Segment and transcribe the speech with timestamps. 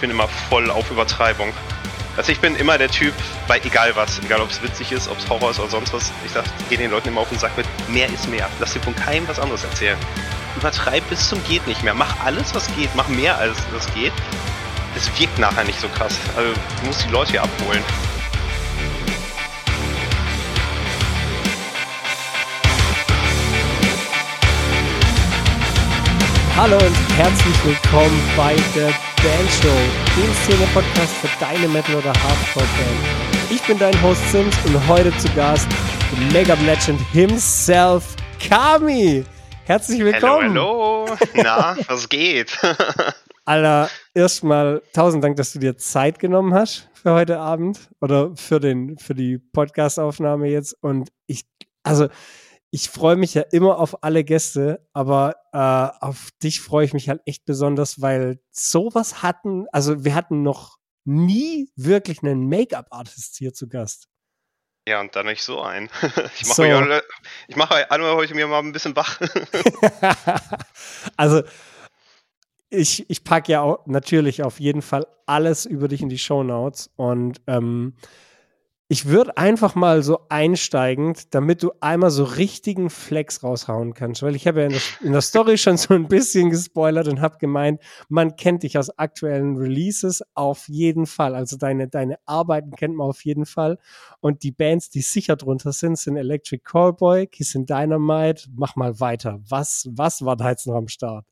[0.00, 1.52] Ich bin immer voll auf Übertreibung.
[2.16, 3.12] Also ich bin immer der Typ,
[3.46, 6.10] bei egal was, egal ob es witzig ist, ob es Horror ist oder sonst was,
[6.24, 8.48] ich sag, gehe den Leuten immer auf den Sack mit, mehr ist mehr.
[8.60, 9.98] Lass dir von keinem was anderes erzählen.
[10.56, 11.92] Übertreib bis zum geht nicht mehr.
[11.92, 14.14] Mach alles, was geht, mach mehr als das geht.
[14.96, 16.14] Es wirkt nachher nicht so krass.
[16.34, 17.84] Also du musst die Leute hier abholen.
[26.60, 28.88] Hallo und herzlich willkommen bei der
[29.22, 29.74] Band Show,
[30.14, 33.50] dem Szene-Podcast für deine Metal- oder Hardcore-Band.
[33.50, 35.66] Ich bin dein Host Sims und heute zu Gast
[36.34, 38.14] Mega Legend himself,
[38.46, 39.24] Kami.
[39.64, 40.50] Herzlich willkommen.
[40.50, 41.18] Hallo, hallo.
[41.34, 42.58] Na, was geht?
[43.46, 48.60] Alter, erstmal tausend Dank, dass du dir Zeit genommen hast für heute Abend oder für,
[48.60, 50.76] den, für die Podcast-Aufnahme jetzt.
[50.82, 51.46] Und ich,
[51.84, 52.08] also,
[52.70, 57.08] ich freue mich ja immer auf alle Gäste, aber äh, auf dich freue ich mich
[57.08, 63.52] halt echt besonders, weil sowas hatten, also wir hatten noch nie wirklich einen Make-up-Artist hier
[63.52, 64.06] zu Gast.
[64.88, 65.90] Ja, und dann nicht so ein.
[66.40, 66.62] Ich mache So.
[66.62, 67.00] so.
[67.48, 69.20] ich mache alle heute mir mal ein bisschen wach.
[71.16, 71.42] also
[72.70, 76.90] ich, ich packe ja auch natürlich auf jeden Fall alles über dich in die Shownotes
[76.96, 77.94] und ähm,
[78.92, 84.34] ich würde einfach mal so einsteigend, damit du einmal so richtigen Flex raushauen kannst, weil
[84.34, 87.38] ich habe ja in der, in der Story schon so ein bisschen gespoilert und habe
[87.38, 91.36] gemeint, man kennt dich aus aktuellen Releases auf jeden Fall.
[91.36, 93.78] Also deine, deine Arbeiten kennt man auf jeden Fall.
[94.18, 98.48] Und die Bands, die sicher drunter sind, sind Electric Callboy, Kiss and Dynamite.
[98.56, 99.38] Mach mal weiter.
[99.48, 101.24] Was, was war da jetzt noch am Start?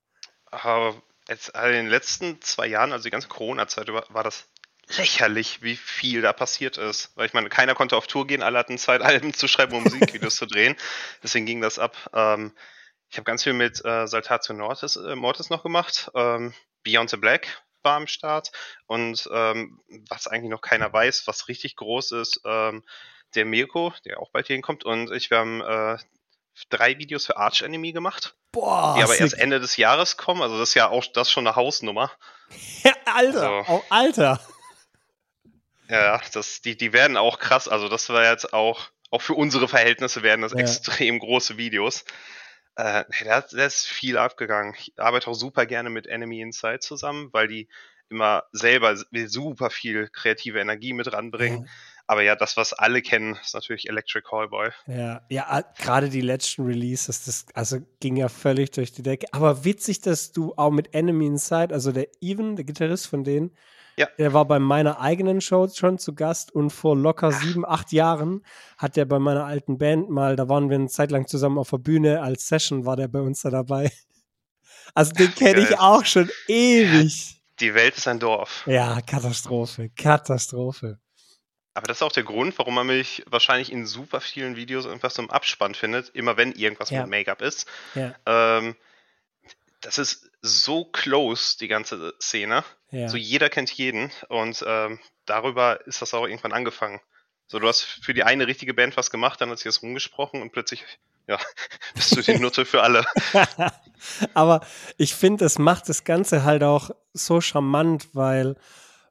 [0.52, 0.94] Aber
[1.28, 4.46] jetzt in den letzten zwei Jahren, also die ganze Corona-Zeit war das
[4.96, 7.12] lächerlich, wie viel da passiert ist.
[7.14, 9.82] Weil ich meine, keiner konnte auf Tour gehen, alle hatten Zeit, Alben zu schreiben, um
[9.84, 10.76] Musikvideos zu drehen.
[11.22, 11.96] Deswegen ging das ab.
[12.14, 12.52] Ähm,
[13.10, 16.10] ich habe ganz viel mit äh, Saltatio Mortis, äh, Mortis noch gemaut.
[16.14, 16.54] Ähm,
[16.84, 18.50] Beyond the Black war am Start.
[18.86, 22.84] Und ähm, was eigentlich noch keiner weiß, was richtig groß ist, ähm,
[23.34, 24.84] der Mirko, der auch bald hier hinkommt.
[24.84, 25.98] Und ich, wir haben äh,
[26.70, 29.20] drei Videos für Arch Enemy gemacht, Boah, die aber sick.
[29.20, 30.42] erst Ende des Jahres kommen.
[30.42, 32.10] Also das ist ja auch das schon eine Hausnummer.
[32.84, 33.72] Ja, Alter, So.
[33.74, 34.40] oh, Alter.
[35.88, 37.68] Ja, das, die, die werden auch krass.
[37.68, 40.58] Also das war jetzt auch, auch für unsere Verhältnisse werden das Ja.
[40.58, 42.04] extrem große Videos.
[42.76, 44.74] Äh, da, da ist viel abgegangen.
[44.78, 47.68] Ich arbeite auch super gerne mit Enemy Inside zusammen, weil die
[48.10, 48.96] immer selber
[49.26, 51.68] super viel kreative Energie mit ranbringen.
[52.06, 54.70] Aber ja, das, was alle kennen, ist natürlich Electric Callboy.
[54.86, 59.26] Ja, ja, gerade die letzten Releases, das also ging ja völlig durch die Decke.
[59.32, 63.54] Aber witzig, dass du auch mit Enemy Inside, also der Even, der Gitarrist von denen,
[63.98, 64.06] Ja.
[64.18, 68.44] der war bei meiner eigenen Show schon zu Gast und vor locker sieben, acht Jahren
[68.78, 71.70] hat der bei meiner alten Band mal, da waren wir eine Zeit lang zusammen auf
[71.70, 73.90] der Bühne, als Session war der bei uns da dabei.
[74.94, 77.42] Also den kenne ich auch schon ewig.
[77.60, 78.62] Die Welt ist ein Dorf.
[78.66, 80.98] Ja, Katastrophe, Katastrophe.
[81.74, 85.14] Aber das ist auch der Grund, warum man mich wahrscheinlich in super vielen Videos irgendwas
[85.14, 87.02] so im Abspann findet, immer wenn irgendwas Ja.
[87.02, 87.66] mit Make-up ist.
[87.94, 88.76] Ja, Ähm,
[89.82, 92.64] das ist so close, die ganze Szene.
[92.90, 93.08] Ja.
[93.08, 97.00] So jeder kennt jeden und ähm, darüber ist das auch irgendwann angefangen.
[97.46, 100.42] So, du hast für die eine richtige Band was gemacht, dann hat sich das rumgesprochen
[100.42, 100.84] und plötzlich,
[101.26, 101.38] ja,
[101.94, 103.04] bist du die Nutte für alle.
[104.34, 104.60] Aber
[104.96, 108.56] ich finde, es macht das Ganze halt auch so charmant, weil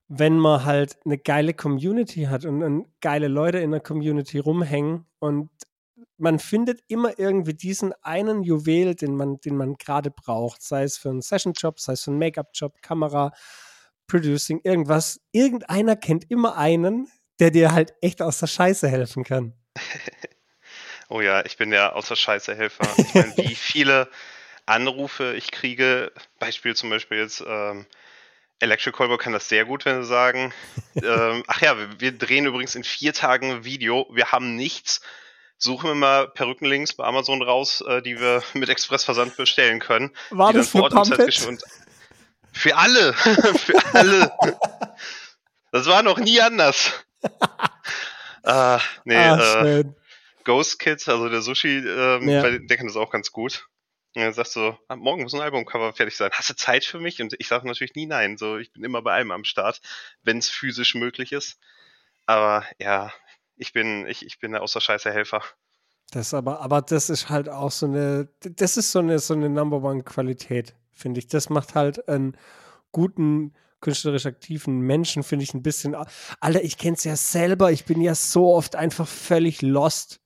[0.08, 5.06] wenn man halt eine geile Community hat und, und geile Leute in der Community rumhängen
[5.20, 5.50] und
[6.18, 10.98] man findet immer irgendwie diesen einen Juwel, den man, den man gerade braucht, sei es
[10.98, 13.32] für einen Session-Job, sei es für einen Make-up-Job, Kamera,
[14.08, 15.20] Producing, irgendwas.
[15.32, 17.10] Irgendeiner kennt immer einen,
[17.40, 19.54] der dir halt echt aus der Scheiße helfen kann.
[21.10, 22.86] Oh ja, ich bin der außer Scheiße Helfer.
[22.98, 24.10] Ich meine, wie viele
[24.66, 27.86] Anrufe ich kriege, Beispiel zum Beispiel jetzt, ähm,
[28.60, 30.54] Electric Callboy kann das sehr gut, wenn sie sagen,
[30.96, 35.00] ähm, ach ja, wir, wir drehen übrigens in vier Tagen ein Video, wir haben nichts,
[35.58, 40.12] suchen wir mal Perückenlinks bei Amazon raus, äh, die wir mit Expressversand bestellen können.
[40.32, 41.58] War das dann für
[42.54, 44.32] Für alle, für alle.
[45.72, 46.92] Das war noch nie anders.
[48.44, 49.84] äh, nee, ah, äh.
[50.44, 52.42] Ghost Kid, also der Sushi, ähm, Ja.
[52.50, 53.68] der kann das auch ganz gut.
[54.16, 56.32] Und er sagt so, ah, morgen muss ein Albumcover fertig sein.
[56.34, 57.22] Hast du Zeit für mich?
[57.22, 58.38] Und ich sage natürlich nie nein.
[58.38, 59.82] So, ich bin immer bei allem am Start,
[60.24, 61.60] wenn es physisch möglich ist.
[62.26, 63.12] Aber ja,
[63.58, 65.44] ich bin, ich, ich bin der außer Scheiße Helfer.
[66.12, 69.50] Das aber, aber das ist halt auch so eine, das ist so eine, so eine
[69.50, 71.28] Number One Qualität, finde ich.
[71.28, 72.38] Das macht halt einen
[72.92, 75.96] guten, künstlerisch aktiven Menschen, finde ich ein bisschen.
[76.40, 80.20] Alter, ich kenne es ja selber, ich bin ja so oft einfach völlig lost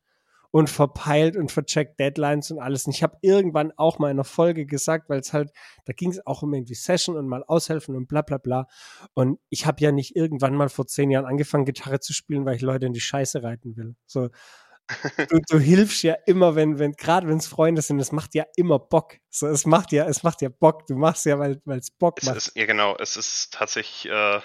[0.51, 2.85] und verpeilt und vercheckt Deadlines und alles.
[2.85, 5.51] Und ich habe irgendwann auch mal in einer Folge gesagt, weil es halt,
[5.85, 8.67] da ging es auch um irgendwie Session und mal aushelfen und bla bla bla.
[9.13, 12.57] Und ich habe ja nicht irgendwann mal vor zehn Jahren angefangen, Gitarre zu spielen, weil
[12.57, 13.95] ich Leute in die Scheiße reiten will.
[14.05, 14.29] So,
[15.29, 18.45] du, du hilfst ja immer, wenn, wenn, gerade wenn es Freunde sind, es macht ja
[18.55, 19.17] immer Bock.
[19.29, 20.87] So, es macht ja, es macht ja Bock.
[20.87, 22.37] Du machst ja, weil es Bock es macht.
[22.37, 22.95] Ist, ja, genau.
[22.97, 24.39] Es ist tatsächlich äh,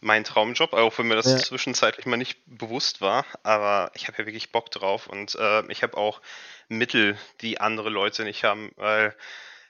[0.00, 1.36] mein Traumjob, auch wenn mir das ja.
[1.38, 3.24] zwischenzeitlich mal nicht bewusst war.
[3.42, 6.20] Aber ich habe ja wirklich Bock drauf und äh, ich habe auch
[6.68, 9.14] Mittel, die andere Leute nicht haben, weil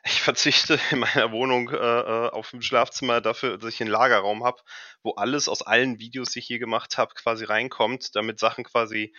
[0.04, 4.44] ich verzichte in meiner Wohnung äh, äh auf dem Schlafzimmer dafür, dass ich einen Lagerraum
[4.44, 4.62] habe,
[5.02, 9.14] wo alles aus allen Videos, die ich je gemacht habe, quasi reinkommt, damit Sachen quasi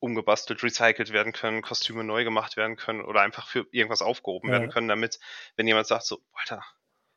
[0.00, 4.54] umgebastelt, recycelt werden können, Kostüme neu gemacht werden können oder einfach für irgendwas aufgehoben ja.
[4.54, 5.18] werden können, damit,
[5.56, 6.62] wenn jemand sagt so, Alter,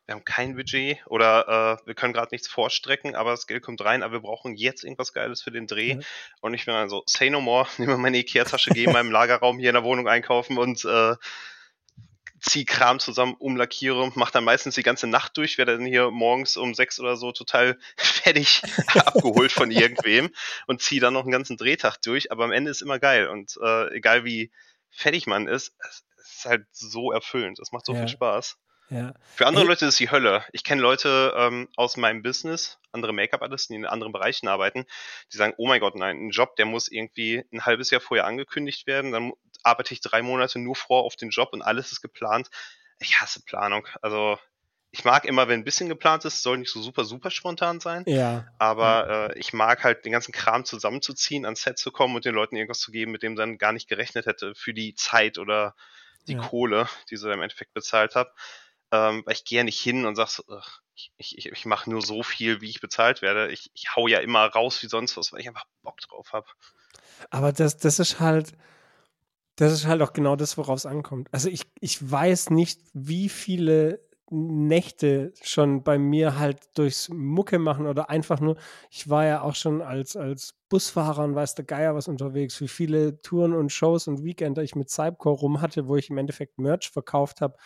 [0.06, 3.84] wir haben kein Budget oder äh, wir können gerade nichts vorstrecken, aber das Geld kommt
[3.84, 5.94] rein, aber wir brauchen jetzt irgendwas Geiles für den Dreh.
[5.94, 5.98] Ja.
[6.40, 9.58] Und ich bin dann so, say no more, nehme meine Ikea-Tasche, gehe in meinem Lagerraum
[9.58, 11.14] hier in der Wohnung einkaufen und äh,
[12.42, 16.56] zieh Kram zusammen, umlackiere, mach dann meistens die ganze Nacht durch, werde dann hier morgens
[16.56, 18.62] um sechs oder so total fertig
[18.94, 20.30] abgeholt von irgendwem
[20.66, 23.56] und zieh dann noch einen ganzen Drehtag durch, aber am Ende ist immer geil und
[23.62, 24.50] äh, egal wie
[24.90, 28.00] fertig man ist, es ist halt so erfüllend, es macht so ja.
[28.00, 28.58] viel Spaß.
[28.92, 29.14] Ja.
[29.34, 30.44] Für andere Leute ist es die Hölle.
[30.52, 34.84] Ich kenne Leute ähm, aus meinem Business, andere Make-up-Artisten, die in anderen Bereichen arbeiten,
[35.32, 38.26] die sagen, oh mein Gott, nein, ein Job, der muss irgendwie ein halbes Jahr vorher
[38.26, 42.02] angekündigt werden, dann arbeite ich drei Monate nur vor auf den Job und alles ist
[42.02, 42.50] geplant.
[42.98, 43.88] Ich hasse Planung.
[44.02, 44.38] Also
[44.90, 48.04] ich mag immer, wenn ein bisschen geplant ist, soll nicht so super, super spontan sein.
[48.06, 48.46] Ja.
[48.58, 49.26] Aber ja.
[49.28, 52.56] Äh, ich mag halt den ganzen Kram zusammenzuziehen, ans Set zu kommen und den Leuten
[52.56, 55.74] irgendwas zu geben, mit dem dann gar nicht gerechnet hätte für die Zeit oder
[56.28, 56.40] die ja.
[56.40, 58.32] Kohle, die sie im Endeffekt bezahlt habe
[58.92, 60.44] ähm, weil ich gehe ja nicht hin und sag so,
[60.94, 63.50] ich, ich, ich mache nur so viel, wie ich bezahlt werde.
[63.50, 66.46] Ich, ich hau ja immer raus wie sonst was, weil ich einfach Bock drauf habe.
[67.30, 68.52] Aber das, das ist halt,
[69.56, 71.28] das ist halt auch genau das, worauf es ankommt.
[71.32, 74.00] Also ich, ich weiß nicht, wie viele
[74.32, 78.56] Nächte schon bei mir halt durchs Mucke machen oder einfach nur,
[78.90, 82.68] ich war ja auch schon als, als Busfahrer und weiß der Geier was unterwegs, wie
[82.68, 86.58] viele Touren und Shows und Weekender ich mit Cypcore rum hatte, wo ich im Endeffekt
[86.58, 87.56] Merch verkauft habe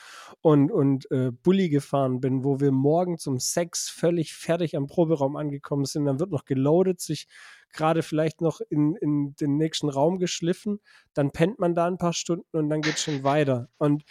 [0.40, 5.36] und, und äh, Bulli gefahren bin, wo wir morgens um sechs völlig fertig am Proberaum
[5.36, 6.06] angekommen sind.
[6.06, 7.28] Dann wird noch geloadet, sich
[7.72, 10.80] gerade vielleicht noch in, in den nächsten Raum geschliffen,
[11.14, 13.68] dann pennt man da ein paar Stunden und dann geht schon weiter.
[13.78, 14.02] Und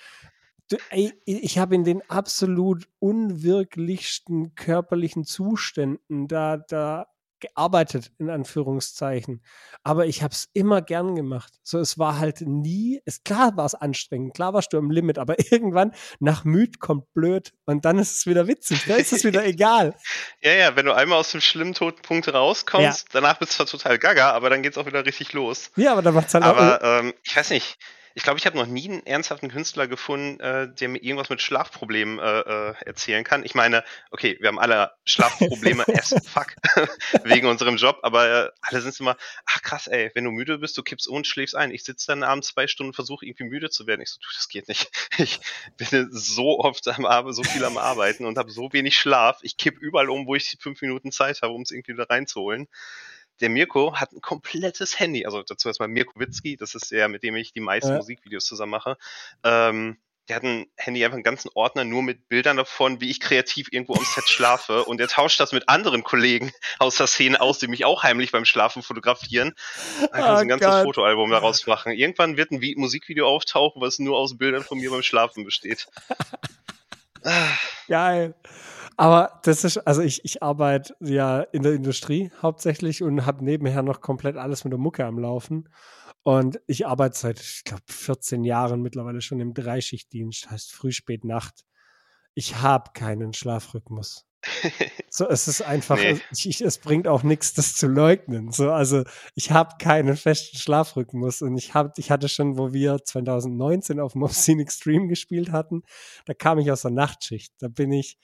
[0.89, 7.07] ey, ich habe in den absolut unwirklichsten körperlichen Zuständen da, da
[7.39, 9.43] gearbeitet, in Anführungszeichen.
[9.83, 11.53] Aber ich habe es immer gern gemacht.
[11.63, 15.17] So, es war halt nie, es, klar war es anstrengend, klar warst du am Limit,
[15.17, 19.23] aber irgendwann nach müd kommt blöd und dann ist es wieder witzig, dann ist es
[19.23, 19.95] wieder egal.
[20.41, 23.21] Ja, ja, wenn du einmal aus dem schlimmen Todpunkt rauskommst, ja.
[23.21, 25.71] danach bist du zwar total gaga, aber dann geht es auch wieder richtig los.
[25.75, 26.81] Ja, aber dann macht's halt aber, auch.
[26.81, 27.77] Aber ähm, ich weiß nicht,
[28.17, 31.41] ich glaube, ich habe noch nie einen ernsthaften Künstler gefunden, äh, der mir irgendwas mit
[31.41, 33.43] Schlafproblemen äh, äh, erzählen kann.
[33.43, 36.55] Ich meine, okay, wir haben alle Schlafprobleme as fuck
[37.25, 40.77] wegen unserem Job, aber äh, alle sind immer, ach krass, ey, wenn du müde bist,
[40.77, 41.71] du kippst und schläfst ein.
[41.71, 43.99] Ich sitze dann abends zwei Stunden, versuche irgendwie müde zu werden.
[43.99, 44.89] Ich so, du, das geht nicht.
[45.17, 45.39] Ich
[45.77, 49.39] bin so oft am Arbeiten, so viel am Arbeiten und habe so wenig Schlaf.
[49.41, 52.67] Ich kipp überall um, wo ich fünf Minuten Zeit habe, um es irgendwie wieder reinzuholen
[53.41, 57.23] der Mirko hat ein komplettes Handy, also dazu erstmal Mirko Witzki, das ist der, mit
[57.23, 57.97] dem ich die meisten ja.
[57.97, 58.97] Musikvideos zusammen mache.
[59.43, 63.19] Ähm, der hat ein Handy einfach einen ganzen Ordner nur mit Bildern davon, wie ich
[63.19, 64.83] kreativ irgendwo am Set schlafe.
[64.85, 68.31] Und er tauscht das mit anderen Kollegen aus der Szene aus, die mich auch heimlich
[68.31, 69.53] beim Schlafen fotografieren.
[69.99, 70.83] Dann kann oh, ein ganzes Gott.
[70.83, 71.91] Fotoalbum daraus machen.
[71.91, 75.87] Irgendwann wird ein Musikvideo auftauchen, was nur aus Bildern von mir beim Schlafen besteht.
[77.87, 78.35] Geil.
[78.97, 83.81] Aber das ist, also ich, ich arbeite ja in der Industrie hauptsächlich und habe nebenher
[83.83, 85.67] noch komplett alles mit der Mucke am Laufen.
[86.23, 91.23] Und ich arbeite seit, ich glaube, 14 Jahren mittlerweile schon im Dreischichtdienst, heißt Früh, Spät,
[91.23, 91.65] Nacht.
[92.33, 94.25] Ich habe keinen Schlafrhythmus.
[95.09, 96.19] So, es ist einfach, nee.
[96.31, 98.51] ich, es bringt auch nichts, das zu leugnen.
[98.51, 99.03] So, also
[99.35, 104.15] ich habe keinen festen Schlafrhythmus und ich habe, ich hatte schon, wo wir 2019 auf
[104.15, 105.83] Mobscene Extreme gespielt hatten,
[106.25, 107.53] da kam ich aus der Nachtschicht.
[107.59, 108.17] Da bin ich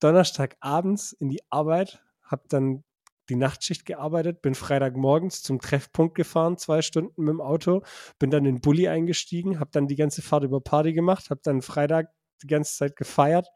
[0.00, 2.84] Donnerstagabends in die Arbeit, habe dann
[3.30, 7.82] die Nachtschicht gearbeitet, bin Freitagmorgens zum Treffpunkt gefahren, zwei Stunden mit dem Auto,
[8.18, 11.40] bin dann in den Bulli eingestiegen, habe dann die ganze Fahrt über Party gemacht, habe
[11.42, 12.08] dann Freitag
[12.42, 13.48] die ganze Zeit gefeiert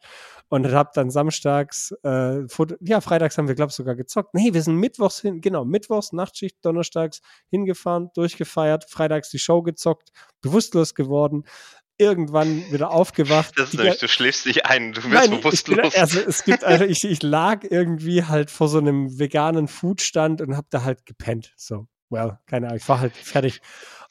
[0.49, 2.41] und habe dann samstags, äh,
[2.81, 4.35] ja, freitags haben wir, glaube ich, sogar gezockt.
[4.35, 10.11] Nee, wir sind mittwochs hin, genau, mittwochs, Nachtschicht, donnerstags hingefahren, durchgefeiert, freitags die Show gezockt,
[10.41, 11.45] bewusstlos geworden,
[11.99, 13.53] irgendwann wieder aufgewacht.
[13.57, 15.93] Das ist nämlich, du schläfst dich ein, du wirst Nein, bewusstlos.
[15.93, 20.41] Bin, also es gibt also ich, ich lag irgendwie halt vor so einem veganen Foodstand
[20.41, 21.53] und hab da halt gepennt.
[21.57, 23.61] So, well, keine Ahnung, ich war halt fertig.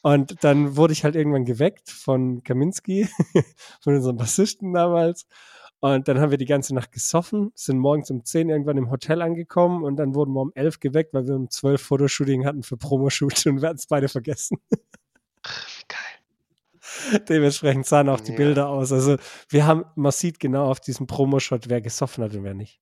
[0.03, 3.08] Und dann wurde ich halt irgendwann geweckt von Kaminski,
[3.82, 5.25] von unserem Bassisten damals.
[5.79, 9.22] Und dann haben wir die ganze Nacht gesoffen, sind morgens um 10 irgendwann im Hotel
[9.22, 12.77] angekommen und dann wurden wir um 11 geweckt, weil wir um 12 Fotoshooting hatten für
[12.77, 14.57] Promoshoot und wir hatten es beide vergessen.
[15.88, 17.19] Geil.
[17.29, 18.38] Dementsprechend sahen auch die ja.
[18.38, 18.91] Bilder aus.
[18.91, 19.17] Also
[19.50, 22.81] wir haben, man sieht genau auf diesem Promoshot, wer gesoffen hat und wer nicht.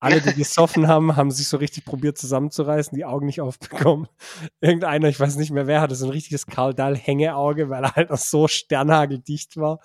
[0.00, 4.08] Alle, die gesoffen haben, haben sich so richtig probiert zusammenzureißen, die Augen nicht aufbekommen.
[4.60, 7.94] Irgendeiner, ich weiß nicht mehr wer, hatte so ein richtiges Karl Dahl Hängeauge, weil er
[7.94, 9.80] halt noch so sternhageldicht war.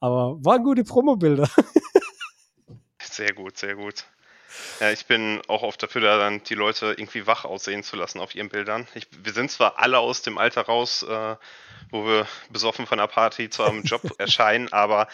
[0.00, 1.48] Aber waren gute Promobilder.
[3.00, 4.04] Sehr gut, sehr gut.
[4.80, 8.20] Ja, ich bin auch oft dafür, da dann die Leute irgendwie wach aussehen zu lassen
[8.20, 8.86] auf ihren Bildern.
[8.94, 11.36] Ich, wir sind zwar alle aus dem Alter raus, äh,
[11.90, 15.08] wo wir besoffen von der Party zu einem Job erscheinen, aber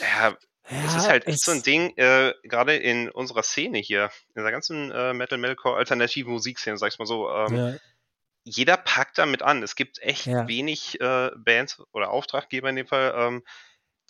[0.00, 0.36] ja,
[0.70, 4.42] ja, es ist halt echt so ein Ding, äh, gerade in unserer Szene hier, in
[4.42, 7.74] der ganzen äh, Metal, Metalcore, alternativen Musikszene, sag ich mal so, ähm, ja.
[8.44, 9.62] jeder packt damit an.
[9.62, 10.46] Es gibt echt ja.
[10.46, 13.42] wenig äh, Bands oder Auftraggeber in dem Fall, ähm,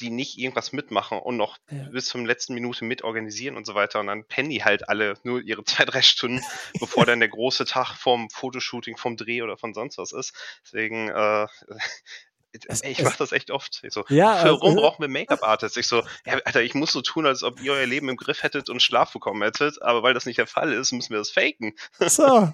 [0.01, 1.59] die nicht irgendwas mitmachen und noch
[1.93, 4.01] bis zum letzten Minute mitorganisieren und so weiter.
[4.01, 6.43] Und dann pennen die halt alle nur ihre zwei, drei Stunden,
[6.79, 10.35] bevor dann der große Tag vom Fotoshooting, vom Dreh oder von sonst was ist.
[10.65, 11.47] Deswegen äh,
[12.67, 13.81] es, ich mache das echt oft.
[13.85, 15.77] Ich so, ja, warum also, brauchen wir Make-up-Artists?
[15.77, 18.43] Ich so, ja, Alter, ich muss so tun, als ob ihr euer Leben im Griff
[18.43, 21.31] hättet und Schlaf bekommen hättet, aber weil das nicht der Fall ist, müssen wir das
[21.31, 21.75] faken.
[22.11, 22.53] So.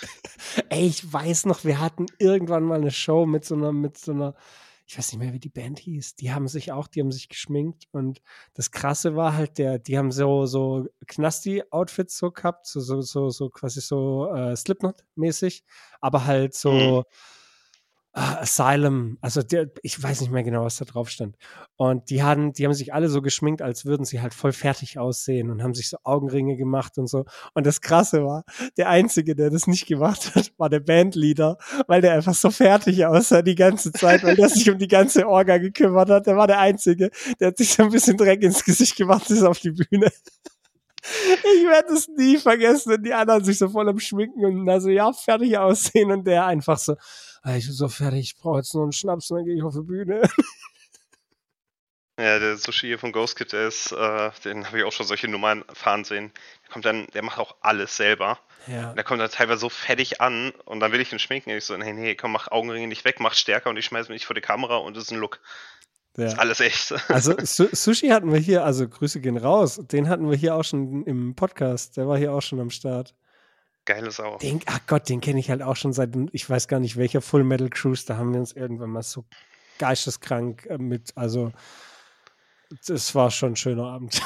[0.70, 4.12] Ey, ich weiß noch, wir hatten irgendwann mal eine Show mit so einer, mit so
[4.12, 4.34] einer,
[4.86, 6.16] ich weiß nicht mehr, wie die Band hieß.
[6.16, 8.22] Die haben sich auch, die haben sich geschminkt und
[8.54, 13.28] das Krasse war halt, der, die haben so, so Knasti-Outfits so gehabt, so, so, so,
[13.28, 15.64] so quasi so äh, Slipknot-mäßig,
[16.00, 17.04] aber halt so, mhm
[18.20, 21.36] Ah, Asylum, also der, ich weiß nicht mehr genau, was da drauf stand.
[21.76, 24.98] Und die haben, die haben sich alle so geschminkt, als würden sie halt voll fertig
[24.98, 27.26] aussehen und haben sich so Augenringe gemacht und so.
[27.54, 28.42] Und das Krasse war,
[28.76, 33.06] der Einzige, der das nicht gemacht hat, war der Bandleader, weil der einfach so fertig
[33.06, 36.26] aussah die ganze Zeit, weil der sich um die ganze Orga gekümmert hat.
[36.26, 39.44] Der war der Einzige, der hat sich so ein bisschen Dreck ins Gesicht gemacht, ist
[39.44, 40.10] auf die Bühne.
[41.08, 44.88] Ich werde es nie vergessen, wenn die anderen sich so voll am Schminken und also
[44.90, 46.94] ja, fertig aussehen und der einfach so,
[47.42, 49.62] ah, ich bin so fertig, ich brauche jetzt nur einen Schnaps und dann gehe ich
[49.62, 50.22] auf die Bühne.
[52.18, 55.28] Ja, der Sushi hier von Ghost Kid, ist, äh, den habe ich auch schon solche
[55.28, 56.32] Nummern fahren sehen.
[56.64, 58.40] Der kommt dann, der macht auch alles selber.
[58.66, 58.92] Ja.
[58.92, 61.50] Der kommt dann teilweise so fertig an und dann will ich ihn schminken.
[61.50, 64.10] Und ich so, nee, nee, komm, mach Augenringe nicht weg, mach stärker und ich schmeiße
[64.10, 65.38] mich vor die Kamera und das ist ein Look.
[66.18, 66.26] Ja.
[66.26, 66.92] Ist alles echt.
[67.08, 69.80] Also Su Sushi hatten wir hier, also Grüße gehen raus.
[69.80, 71.96] Den hatten wir hier auch schon im Podcast.
[71.96, 73.14] Der war hier auch schon am Start.
[73.84, 74.36] Geile Sau.
[74.38, 77.22] Den, ach Gott, den kenne ich halt auch schon seit, ich weiß gar nicht welcher
[77.22, 79.24] Full Metal Cruise, da haben wir uns irgendwann mal so
[79.78, 81.52] geisteskrank äh, mit, also
[82.86, 84.20] das war schon ein schöner Abend.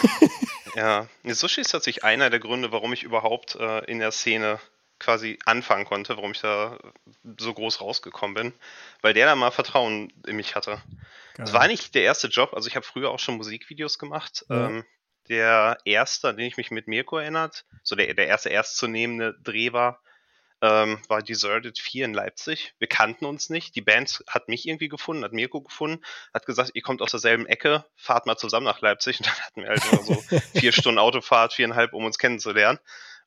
[0.75, 4.59] ja, Sushi ist tatsächlich einer der Gründe, warum ich überhaupt äh, in der Szene
[5.03, 6.79] quasi anfangen konnte, warum ich da
[7.39, 8.53] so groß rausgekommen bin,
[9.03, 10.81] weil der da mal Vertrauen in mich hatte.
[11.37, 14.45] Das war nicht der erste Job, also ich habe früher auch schon Musikvideos gemacht.
[14.49, 14.67] Ja.
[14.67, 14.85] Ähm,
[15.29, 19.73] der erste, an den ich mich mit Mirko erinnert, so der, der erste ernstzunehmende Dreh
[19.73, 20.01] war,
[20.61, 22.75] ähm, war Deserted 4 in Leipzig.
[22.79, 23.75] Wir kannten uns nicht.
[23.75, 27.47] Die Band hat mich irgendwie gefunden, hat Mirko gefunden, hat gesagt, ihr kommt aus derselben
[27.47, 29.19] Ecke, fahrt mal zusammen nach Leipzig.
[29.21, 30.15] Und dann hatten wir halt immer so
[30.59, 32.79] vier Stunden Autofahrt, viereinhalb, um uns kennenzulernen.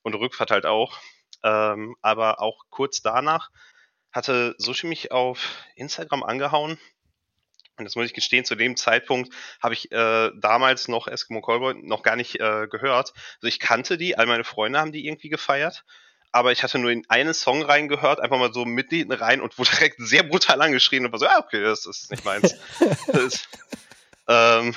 [0.01, 0.97] Und Rückfahrt halt auch.
[1.45, 3.51] Ähm, aber auch kurz danach
[4.11, 6.77] hatte Sushi mich auf Instagram angehauen
[7.77, 11.75] und das muss ich gestehen, zu dem Zeitpunkt habe ich äh, damals noch Eskimo Callboy
[11.83, 13.13] noch gar nicht äh, gehört.
[13.35, 15.83] Also ich kannte die, all meine Freunde haben die irgendwie gefeiert,
[16.31, 19.71] aber ich hatte nur in einen Song reingehört, einfach mal so mitten rein und wurde
[19.71, 22.55] direkt sehr brutal angeschrien und war so, ah, okay, das, ist nicht meins.
[23.07, 23.47] das,
[24.27, 24.73] ähm,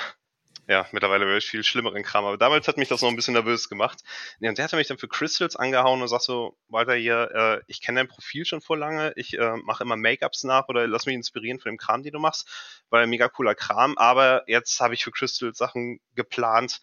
[0.68, 3.32] ja, mittlerweile höre ich viel schlimmeren Kram, aber damals hat mich das noch ein bisschen
[3.32, 4.00] nervös gemacht.
[4.38, 7.62] Ja, und der hatte mich dann für Crystals angehauen und sagt so, Walter hier, äh,
[7.66, 11.06] ich kenne dein Profil schon vor lange, ich äh, mache immer Make-ups nach oder lass
[11.06, 12.46] mich inspirieren von dem Kram, den du machst,
[12.90, 16.82] weil mega cooler Kram, aber jetzt habe ich für Crystals Sachen geplant,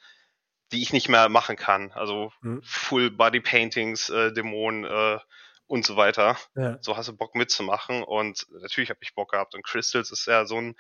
[0.72, 1.92] die ich nicht mehr machen kann.
[1.92, 2.64] Also mhm.
[2.64, 5.20] Full Body Paintings, äh, Dämonen, äh,
[5.68, 6.38] und so weiter.
[6.56, 6.78] Ja.
[6.82, 10.46] So hast du Bock mitzumachen und natürlich habe ich Bock gehabt und Crystals ist ja
[10.46, 10.76] so ein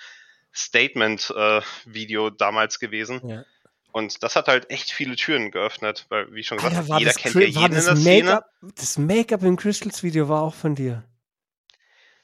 [0.55, 3.21] Statement-Video damals gewesen.
[3.27, 3.43] Ja.
[3.91, 7.35] Und das hat halt echt viele Türen geöffnet, weil, wie schon gesagt, Alter, jeder kennt
[7.35, 8.45] ja jeden in der Szene.
[8.61, 11.03] Das Make-up im Crystals-Video war auch von dir.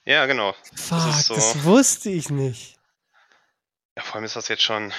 [0.03, 0.53] Ja, genau.
[0.75, 2.77] Fuck, das, so, das, wusste ich nicht.
[3.95, 4.91] Ja, vor allem ist das jetzt schon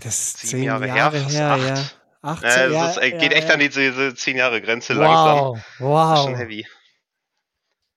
[0.00, 1.68] das sieben Jahre, Jahre her, her acht.
[1.68, 1.84] ja.
[2.24, 5.64] 18, ja, das ist, geht echt an diese, diese 10 Jahre Grenze wow, langsam.
[5.80, 6.10] Wow.
[6.10, 6.66] Das ist schon heavy.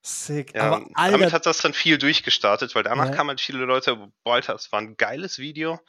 [0.05, 0.53] Sick.
[0.53, 3.11] Ja, aber Alter, damit hat das dann viel durchgestartet, weil danach ja.
[3.11, 5.79] kamen halt viele Leute, boah, Alter, das war ein geiles Video.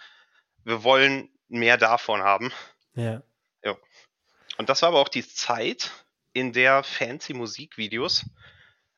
[0.64, 2.50] Wir wollen mehr davon haben.
[2.94, 3.22] Ja.
[3.62, 3.76] ja.
[4.56, 5.90] Und das war aber auch die Zeit,
[6.32, 8.24] in der fancy Musikvideos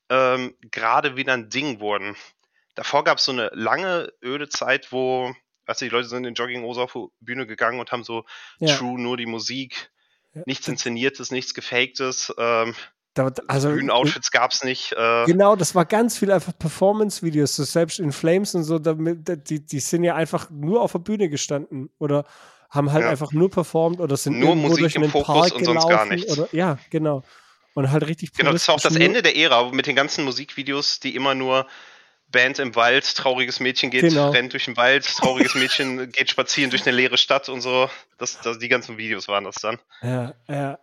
[0.08, 2.16] ähm, gerade wieder ein Ding wurden.
[2.76, 5.34] davor gab es so eine lange, öde Zeit, wo,
[5.66, 8.24] weißt du, die Leute sind in Jogginghose auf die Bühne gegangen und haben so
[8.60, 8.76] Ja.
[8.76, 9.90] true nur die Musik,
[10.46, 12.76] nichts Inszeniertes, nichts Gefaktes, ähm,
[13.18, 14.92] Da, also, Bühnenoutfits gab es nicht.
[14.92, 19.50] Äh, Genau, das war ganz viel einfach Performance-Videos, so selbst in Flames und so, damit,
[19.50, 22.24] die, die sind ja einfach nur auf der Bühne gestanden oder
[22.70, 23.10] haben halt Ja.
[23.10, 26.06] einfach nur performt oder sind Nur Musik durch im einen Fokus Park und sonst gar
[26.06, 26.30] nichts.
[26.30, 27.22] Oder, ja, genau.
[27.74, 31.00] Und halt richtig Genau, das war auch das Ende der Ära mit den ganzen Musikvideos,
[31.00, 31.66] die immer nur
[32.30, 34.30] Band im Wald, trauriges Mädchen geht, Genau.
[34.30, 37.88] rennt durch den Wald, trauriges Mädchen geht spazieren durch eine leere Stadt und so.
[38.18, 39.78] Das, das, die ganzen Videos waren das dann.
[40.02, 40.78] Ja, ja,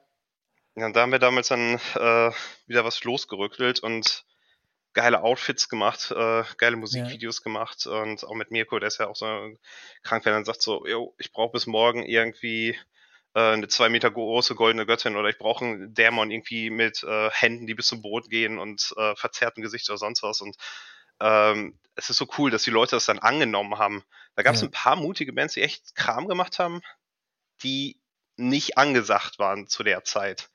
[0.75, 2.31] Ja, da haben wir damals dann äh,
[2.67, 4.25] wieder was losgerückelt und
[4.93, 9.15] geile Outfits gemacht, äh, geile Musikvideos gemacht und auch mit Mirko, der ist ja auch
[9.15, 9.25] so
[10.03, 12.77] krank, wenn er dann sagt so, yo, ich brauche bis morgen irgendwie
[13.35, 17.29] äh, eine zwei Meter große goldene Göttin oder ich brauche einen Dämon irgendwie mit äh,
[17.31, 20.55] Händen, die bis zum Boden gehen und äh, verzerrtem Gesicht oder sonst was und
[21.21, 24.03] ähm, es ist so cool, dass die Leute das dann angenommen haben.
[24.35, 24.67] Da gab es Ja.
[24.67, 26.81] ein paar mutige Bands, die echt Kram gemacht haben,
[27.63, 28.01] die
[28.37, 30.49] nicht angesagt waren zu der Zeit.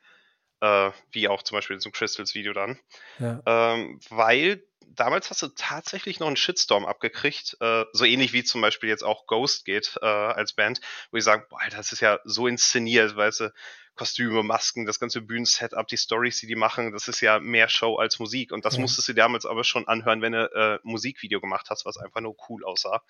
[0.60, 2.78] Äh, wie auch zum Beispiel zum Crystals-Video dann.
[3.18, 3.42] ja.
[3.46, 4.62] Ähm, weil
[4.94, 9.02] damals hast du tatsächlich noch einen Shitstorm abgekriegt, äh, so ähnlich wie zum Beispiel jetzt
[9.04, 13.16] auch Ghost geht äh, als Band, wo ich sage, boah, das ist ja so inszeniert,
[13.16, 13.52] weißt du,
[13.94, 17.96] Kostüme, Masken, das ganze Bühnensetup, die Stories, die die machen, das ist ja mehr Show
[17.96, 18.52] als Musik.
[18.52, 18.80] Und das Ja.
[18.80, 22.36] musstest du damals aber schon anhören, wenn du äh, Musikvideo gemacht hast, was einfach nur
[22.48, 23.02] cool aussah.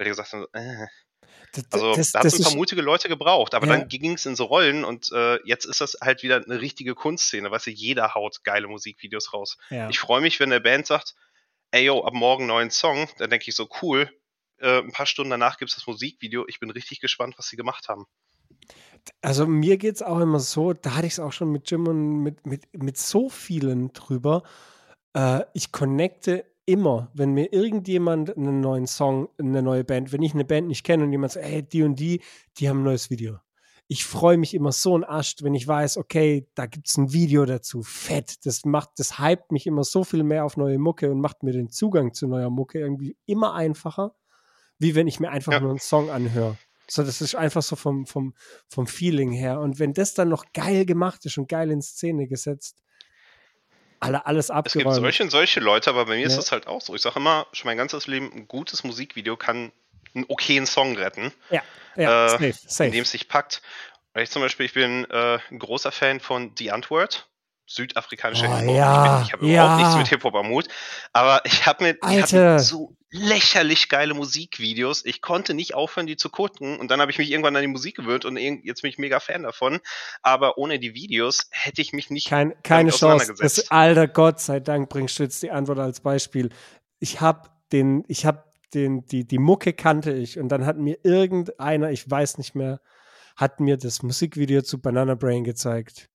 [0.00, 0.86] Weil die gesagt haben, äh,
[1.52, 3.76] Das, also das, da hat es ein paar ist, mutige Leute gebraucht, aber Ja.
[3.76, 6.94] dann ging es in so Rollen und äh, jetzt ist das halt wieder eine richtige
[6.94, 9.58] Kunstszene, weißt du, jeder haut geile Musikvideos raus.
[9.68, 9.90] ja.
[9.90, 11.16] Ich freue mich, wenn eine Band sagt,
[11.70, 14.10] ey yo, ab morgen neuen Song, dann denke ich so, cool,
[14.56, 17.56] äh, ein paar Stunden danach gibt es das Musikvideo, ich bin richtig gespannt, was sie
[17.56, 18.06] gemacht haben.
[19.20, 21.86] Also mir geht es auch immer so, da hatte ich es auch schon mit Jim
[21.86, 24.44] und mit, mit, mit so vielen drüber.
[25.12, 30.34] Äh, ich connecte immer, wenn mir irgendjemand einen neuen Song, eine neue Band, wenn ich
[30.34, 32.22] eine Band nicht kenne und jemand sagt, hey, die und die,
[32.58, 33.38] die haben ein neues Video.
[33.88, 37.12] Ich freue mich immer so ein Ast, wenn ich weiß, okay, da gibt es ein
[37.12, 37.82] Video dazu.
[37.82, 38.46] Fett.
[38.46, 41.52] Das macht, das hypt mich immer so viel mehr auf neue Mucke und macht mir
[41.52, 44.14] den Zugang zu neuer Mucke irgendwie immer einfacher,
[44.78, 45.60] wie wenn ich mir einfach Ja.
[45.60, 46.56] nur einen Song anhöre.
[46.88, 48.34] So, das ist einfach so vom, vom,
[48.68, 49.60] vom Feeling her.
[49.60, 52.82] Und wenn das dann noch geil gemacht ist und geil in Szene gesetzt,
[54.00, 54.94] alle, alles Es gibt abgeräumt.
[54.96, 56.38] solche und solche Leute, aber bei mir ist Ja.
[56.38, 56.94] das halt auch so.
[56.94, 59.72] Ich sage immer, schon mein ganzes Leben, ein gutes Musikvideo kann
[60.14, 61.62] einen okayen Song retten, Ja,
[61.96, 62.90] ja äh, safe, in safe.
[62.90, 63.62] dem es sich packt.
[64.12, 67.28] Weil ich zum Beispiel, ich bin äh, ein großer Fan von The Antwoord,
[67.70, 68.74] südafrikanischer Oh, Hip-Hop.
[68.76, 69.64] ja, ich ich habe ja.
[69.64, 70.66] überhaupt nichts mit Hip-Hop am Hut,
[71.12, 72.54] aber ich habe mir, Alter.
[72.54, 75.04] hatten so lächerlich geile Musikvideos.
[75.04, 77.68] Ich konnte nicht aufhören, die zu gucken und dann habe ich mich irgendwann an die
[77.68, 79.80] Musik gewöhnt und jetzt bin ich mega Fan davon.
[80.22, 83.34] Aber ohne die Videos hätte ich mich nicht Kein, keine Chance.
[83.38, 86.50] Das, alter Gott sei Dank bringst du jetzt die Antwort als Beispiel.
[86.98, 90.98] Ich habe den, ich habe den, die, die Mucke kannte ich und dann hat mir
[91.02, 92.80] irgendeiner, ich weiß nicht mehr,
[93.36, 96.08] hat mir das Musikvideo zu Banana Brain gezeigt.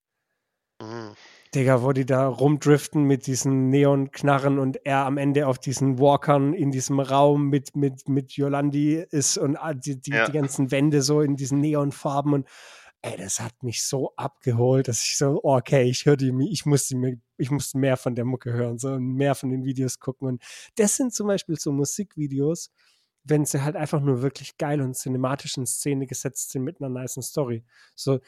[0.81, 1.15] Mhm.
[1.55, 6.55] Digga, wo die da rumdriften mit diesen Neonknarren und er am Ende auf diesen Walkern
[6.55, 10.25] in diesem Raum mit, mit, mit Yolandi ist und ah, die, die, Ja.
[10.25, 12.49] die ganzen Wände so in diesen Neonfarben und
[13.03, 16.65] ey, das hat mich so abgeholt, dass ich so, oh, okay, ich höre die, ich
[16.65, 19.99] musste mir, ich musste mehr von der Mucke hören, so und mehr von den Videos
[19.99, 20.43] gucken und
[20.77, 22.71] das sind zum Beispiel so Musikvideos,
[23.25, 26.89] wenn sie halt einfach nur wirklich geil und cinematisch in Szene gesetzt sind mit einer
[26.89, 27.65] nicen Story.
[27.95, 28.21] So,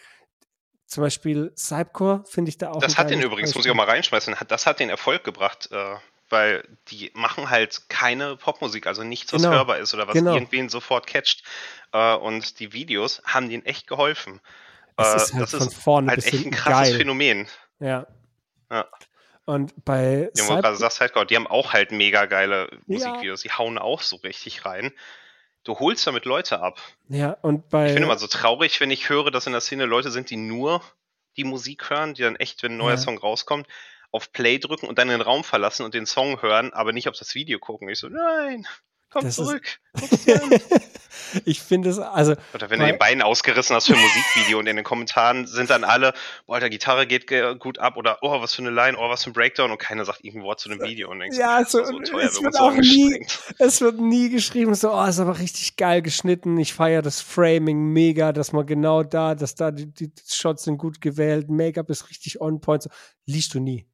[0.95, 2.79] zum Beispiel Cypcore finde ich da auch.
[2.81, 3.87] Das hat den übrigens, muss ich auch Beispiel.
[3.87, 5.97] mal reinschmeißen, das hat den Erfolg gebracht, äh,
[6.29, 10.35] weil die machen halt keine Popmusik, also nichts, was Genau, hörbar ist oder was genau.
[10.35, 11.43] irgendwen sofort catcht.
[11.93, 14.41] Äh, und die Videos haben denen echt geholfen.
[14.97, 16.99] Es Äh, ist halt das von ist vorne halt echt ein krasses geil.
[17.01, 17.49] Phänomen.
[17.81, 18.07] Ja.
[18.71, 18.87] Ja.
[19.47, 22.79] Und bei Ja, du gerade sagst, Hardcore, die haben auch halt mega geile Ja.
[22.87, 24.93] Musikvideos, die hauen auch so richtig rein.
[25.65, 26.79] Du holst damit Leute ab.
[27.09, 29.87] ja, und bei, Ich finde immer so traurig, wenn ich höre, dass in der Szene
[29.87, 30.83] Leute sind, die nur
[31.37, 32.97] die Musik hören, die dann echt, wenn ein neuer Ja.
[32.99, 33.67] Song rauskommt,
[34.13, 37.19] auf Play drücken und dann den Raum verlassen und den Song hören, aber nicht auf
[37.19, 37.89] das Video gucken.
[37.89, 38.67] Ich so, nein,
[39.15, 39.63] komm Das zurück.
[41.45, 44.67] ich finde es, also, Oder wenn du den Bein ausgerissen hast für ein Musikvideo und
[44.67, 46.13] in den Kommentaren sind dann alle,
[46.47, 49.25] boah, der Gitarre geht ge- gut ab oder oh, was für eine Line, oh, was
[49.25, 51.79] für ein Breakdown und keiner sagt irgendein Wort zu dem Video und denkst, Ja, so-
[51.79, 53.27] war so teuer, es wir wird so auch nie-
[53.59, 56.59] es wird nie geschrieben, so, oh, ist aber richtig geil geschnitten.
[56.59, 60.79] Ich feiere das Framing mega, dass man genau da, dass da die, die Shots sind
[60.79, 62.83] gut gewählt, Make-up ist richtig on point.
[62.83, 62.91] So,
[63.27, 63.87] liest du nie.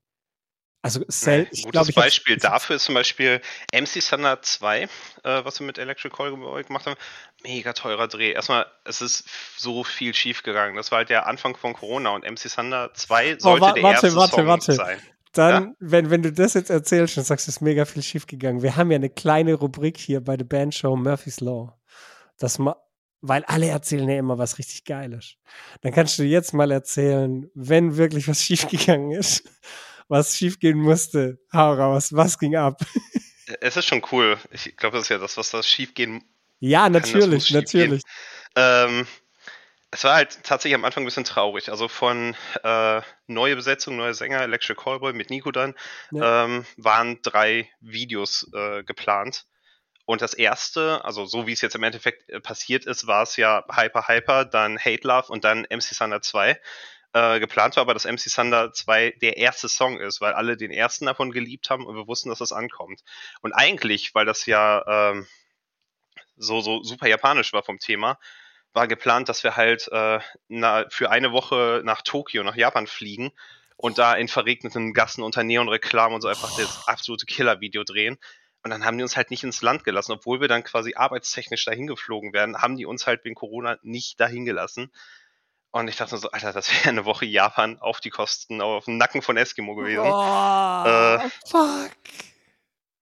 [0.82, 1.48] Also, Nee, selten.
[1.50, 3.40] ein ich gutes ich hab's- Beispiel ich hab's- dafür ist zum Beispiel
[3.72, 4.88] MC Thunder 2, äh,
[5.44, 6.30] was wir mit Electric Call
[6.64, 6.96] gemacht haben.
[7.42, 8.32] Mega teurer Dreh.
[8.32, 9.24] Erstmal, es ist
[9.56, 10.76] so viel schief gegangen.
[10.76, 13.82] Das war halt der Anfang von Corona und MC Thunder 2 sollte Oh, wa- der
[13.82, 14.72] warte, erste warte, Song warte.
[14.72, 14.98] sein.
[15.32, 15.72] dann, Ja.
[15.78, 18.62] wenn, wenn du das jetzt erzählst und sagst, es ist mega viel schiefgegangen.
[18.62, 21.78] Wir haben ja eine kleine Rubrik hier bei der Bandshow Murphy's Law.
[22.38, 22.74] Das ma
[23.22, 25.34] weil alle erzählen ja immer was richtig Geiles.
[25.82, 29.44] Dann kannst du jetzt mal erzählen, wenn wirklich was schiefgegangen ist,
[30.10, 31.38] was schiefgehen musste.
[31.52, 32.80] Hau raus, was ging ab?
[33.60, 34.38] Es ist schon cool.
[34.52, 36.22] Ich glaube, das ist ja das, was da schiefgehen
[36.60, 37.64] Ja, natürlich, schiefgehen.
[37.64, 38.02] natürlich.
[38.54, 39.06] Ähm,
[39.90, 41.68] es war halt tatsächlich am Anfang ein bisschen traurig.
[41.70, 45.74] Also von äh, neue Besetzung, neue Sänger, Electric Callboy mit Nico dann,
[46.12, 46.44] Ja.
[46.44, 49.46] ähm, waren drei Videos äh, geplant.
[50.06, 53.36] Und das erste, also so wie es jetzt im Endeffekt äh, passiert ist, war es
[53.36, 56.60] ja Hyper Hyper, dann Hate Love und dann MC Thunder 2.
[57.12, 60.70] Äh, geplant war aber, dass MC Thunder 2 der erste Song ist, weil alle den
[60.70, 63.02] ersten davon geliebt haben und wir wussten, dass das ankommt.
[63.40, 65.26] Und eigentlich, weil das ja ähm,
[66.36, 68.18] so, so super japanisch war vom Thema,
[68.72, 73.32] war geplant, dass wir halt äh, na, für eine Woche nach Tokio, nach Japan fliegen
[73.76, 78.18] und da in verregneten Gassen unter Neonreklamen und so einfach das absolute Killer-Video drehen.
[78.62, 81.64] Und dann haben die uns halt nicht ins Land gelassen, obwohl wir dann quasi arbeitstechnisch
[81.64, 84.92] dahin geflogen werden, haben die uns halt wegen Corona nicht dahin gelassen.
[85.72, 88.96] Und ich dachte so, Alter, das wäre eine Woche Japan auf die Kosten, auf dem
[88.96, 90.00] Nacken von Eskimo gewesen.
[90.04, 91.90] Oh, Äh, fuck.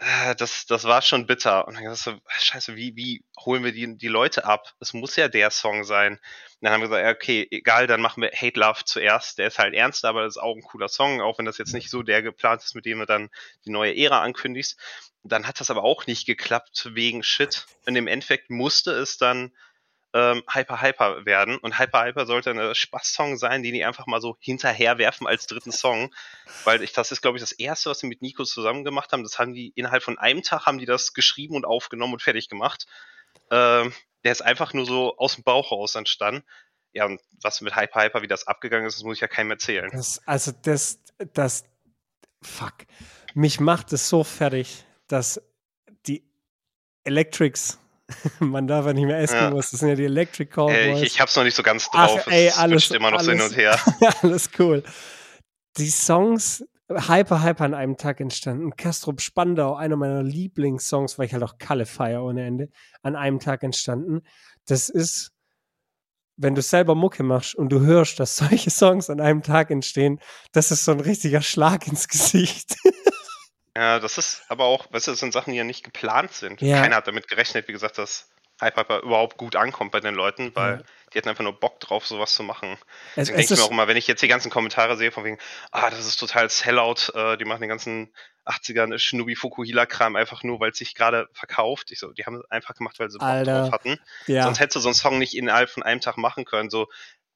[0.00, 1.66] Äh, das, das war schon bitter.
[1.66, 4.74] Und dann dachte ich so, scheiße, wie, wie holen wir die, die Leute ab?
[4.80, 6.12] Es muss ja der Song sein.
[6.12, 6.20] Und
[6.60, 9.38] dann haben wir gesagt, ja, okay, egal, dann machen wir Hate Love zuerst.
[9.38, 11.72] Der ist halt ernst, aber das ist auch ein cooler Song, auch wenn das jetzt
[11.74, 13.30] nicht so der geplant ist, mit dem du dann
[13.64, 14.78] die neue Ära ankündigst.
[15.24, 17.66] Dann hat das aber auch nicht geklappt wegen Shit.
[17.86, 19.52] Und im Endeffekt musste es dann
[20.14, 21.58] ähm, Hyper Hyper werden.
[21.58, 25.72] Und Hyper Hyper sollte ein Spaß-Song sein, den die einfach mal so hinterherwerfen als dritten
[25.72, 26.14] Song.
[26.64, 29.22] Weil ich, das ist, glaube ich, das erste, was sie mit Nico zusammen gemacht haben.
[29.22, 32.48] Das haben die innerhalb von einem Tag haben die das geschrieben und aufgenommen und fertig
[32.48, 32.86] gemacht.
[33.50, 33.92] Ähm,
[34.24, 36.42] der ist einfach nur so aus dem Bauch raus entstanden.
[36.92, 39.50] Ja, und was mit Hyper Hyper, wie das abgegangen ist, das muss ich ja keinem
[39.50, 39.90] erzählen.
[39.92, 41.00] Das, also das,
[41.34, 41.64] das,
[42.42, 42.74] fuck.
[43.34, 45.40] Mich macht es so fertig, dass
[46.06, 46.24] die
[47.04, 47.78] Electrics,
[48.40, 51.02] man darf ja nicht mehr Eskimos, das sind ja die Electric Äh, Callboys.
[51.02, 52.26] ich, ich hab's noch nicht so ganz Ach, drauf.
[52.28, 53.78] ey, es alles- switcht immer noch so hin alles- und her.
[54.22, 54.82] Alles cool.
[55.76, 58.74] Die Songs, Hyper Hyper an einem Tag entstanden.
[58.76, 62.68] Kastrop Spandau, einer meiner Lieblingssongs, weil ich halt auch Kalle feier ohne Ende,
[63.02, 64.22] an einem Tag entstanden.
[64.66, 65.30] Das ist,
[66.38, 70.18] wenn du selber Mucke machst und du hörst, dass solche Songs an einem Tag entstehen,
[70.52, 72.74] das ist so ein richtiger Schlag ins Gesicht.
[73.78, 76.60] Ja, das ist aber auch, weißt du, das sind Sachen, die ja nicht geplant sind.
[76.60, 76.80] Ja.
[76.80, 78.28] Keiner hat damit gerechnet, wie gesagt, dass
[78.60, 80.82] Hyper Hyper überhaupt gut ankommt bei den Leuten, weil Ja.
[81.14, 82.72] die hatten einfach nur Bock drauf, sowas zu machen.
[83.14, 85.12] Es, Deswegen es denke ich mir auch immer, wenn ich jetzt die ganzen Kommentare sehe,
[85.12, 85.38] von wegen,
[85.70, 88.12] ah, das ist total Sellout, äh, die machen den ganzen
[88.46, 91.92] 80er Shinobi Fukuhila-Kram einfach nur, weil es sich gerade verkauft.
[91.92, 94.00] Ich so, die haben es einfach gemacht, weil sie Bock Alter, drauf hatten.
[94.26, 96.68] ja, Sonst hättest du so einen Song nicht innerhalb von einem Tag machen können.
[96.70, 96.88] So,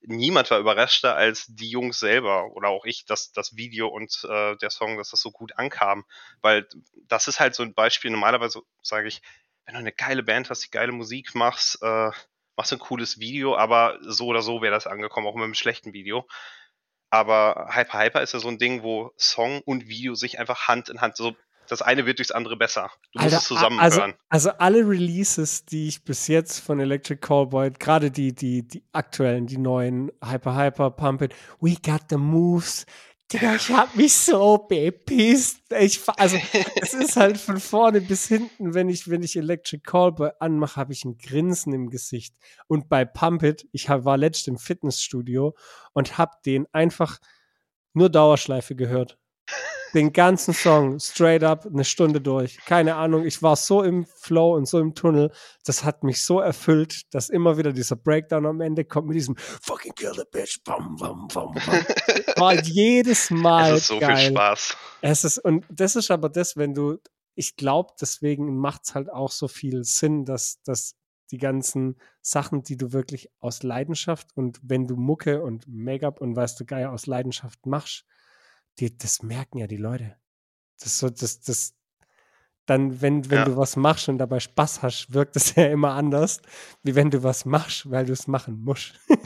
[0.05, 4.57] niemand war überraschter als die Jungs selber oder auch ich, dass das Video und äh,
[4.57, 6.05] der Song, dass das so gut ankam.
[6.41, 6.67] Weil
[7.09, 8.11] das ist halt so ein Beispiel.
[8.11, 9.23] Normalerweise sage ich,
[9.65, 12.11] wenn du eine geile Band hast, die geile Musik machst, äh,
[12.57, 15.93] machst ein cooles Video, aber so oder so wäre das angekommen, auch mit einem schlechten
[15.93, 16.27] Video.
[17.11, 20.89] Aber Hyper Hyper ist ja so ein Ding, wo Song und Video sich einfach Hand
[20.89, 21.37] in Hand so.
[21.73, 22.91] Das eine wird durchs andere besser.
[23.15, 27.19] Du musst Alter, es zusammen also, also alle Releases, die ich bis jetzt von Electric
[27.23, 32.19] Callboy, gerade die, die, die aktuellen, die neuen Hyper Hyper, Pump It, We Got the
[32.19, 32.85] Moves,
[33.33, 35.63] Digga, ich hab mich so bepisst.
[35.81, 36.37] Ich, also,
[36.83, 40.93] es ist halt von vorne bis hinten, wenn ich, wenn ich Electric Callboy anmache, habe
[40.93, 42.35] ich ein Grinsen im Gesicht.
[42.67, 45.57] Und bei Pump It, ich hab, war letzt im Fitnessstudio
[45.95, 47.19] und hab den einfach
[47.95, 49.19] nur Dauerschleife gehört.
[49.95, 52.57] Den ganzen Song, straight up, eine Stunde durch.
[52.65, 55.31] Keine Ahnung, ich war so im Flow und so im Tunnel.
[55.67, 59.37] Das hat mich so erfüllt, dass immer wieder dieser Breakdown am Ende kommt mit diesem
[59.37, 60.63] Fucking kill the bitch.
[60.65, 61.63] Bam, bam, bam, bam.
[62.37, 64.17] War jedes Mal Es ist so geil.
[64.17, 64.77] viel Spaß.
[65.03, 66.97] Es ist, und das ist aber das, wenn du,
[67.35, 70.97] ich glaube, deswegen macht es halt auch so viel Sinn, dass, dass
[71.33, 76.35] die ganzen Sachen, die du wirklich aus Leidenschaft und wenn du Mucke und Make-up und
[76.35, 78.07] weißt du Geier aus Leidenschaft machst,
[78.79, 80.17] die, das merken ja die Leute.
[80.81, 81.75] Das so, das, das,
[82.67, 83.45] dann, wenn, wenn Ja.
[83.45, 86.41] du was machst und dabei Spaß hast, wirkt es ja immer anders,
[86.83, 88.95] wie wenn du was machst, weil du es machen musst.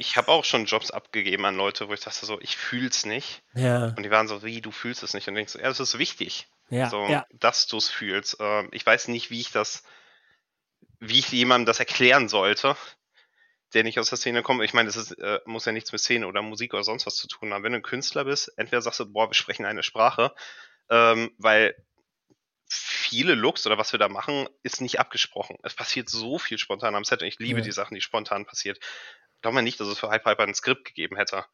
[0.00, 3.42] Ich habe auch schon Jobs abgegeben an Leute, wo ich dachte so, ich fühl's nicht.
[3.54, 5.26] Ja, Und die waren so, wie, du fühlst es nicht?
[5.28, 7.26] Und denkst so, ja, das ist wichtig, ja, so, ja.
[7.32, 8.36] dass du es fühlst.
[8.38, 9.82] Ähm, ich weiß nicht, wie ich das,
[11.00, 12.76] wie ich jemandem das erklären sollte,
[13.74, 14.62] der nicht aus der Szene kommt.
[14.64, 17.16] Ich meine, das ist, äh, muss ja nichts mit Szene oder Musik oder sonst was
[17.16, 17.62] zu tun haben.
[17.64, 20.34] Wenn du ein Künstler bist, entweder sagst du, boah, wir sprechen eine Sprache,
[20.90, 21.74] ähm, weil
[22.70, 25.56] viele Looks oder was wir da machen, ist nicht abgesprochen.
[25.62, 27.64] Es passiert so viel spontan am Set und ich liebe Ja.
[27.64, 28.78] die Sachen, die spontan passiert.
[29.40, 31.44] Glaub mal nicht, dass es für Hype Hyper ein Skript gegeben hätte.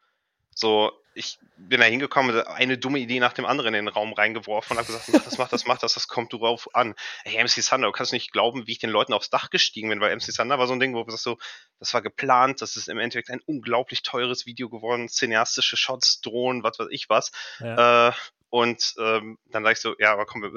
[0.54, 4.76] So, ich bin da hingekommen, eine dumme Idee nach dem anderen in den Raum reingeworfen
[4.76, 6.94] und habe gesagt, mach das, mach das, mach das, das kommt drauf an.
[7.24, 10.00] Hey, MC Thunder, du kannst nicht glauben, wie ich den Leuten aufs Dach gestiegen bin,
[10.00, 11.38] weil MC Thunder war so ein Ding, wo du sagst so,
[11.78, 16.62] das war geplant, das ist im Endeffekt ein unglaublich teures Video geworden, cineastische Shots, Drohnen,
[16.62, 17.30] was weiß ich was.
[17.60, 18.08] Ja.
[18.08, 18.12] Äh,
[18.50, 20.52] und ähm, dann sag ich so, ja, aber komm, wir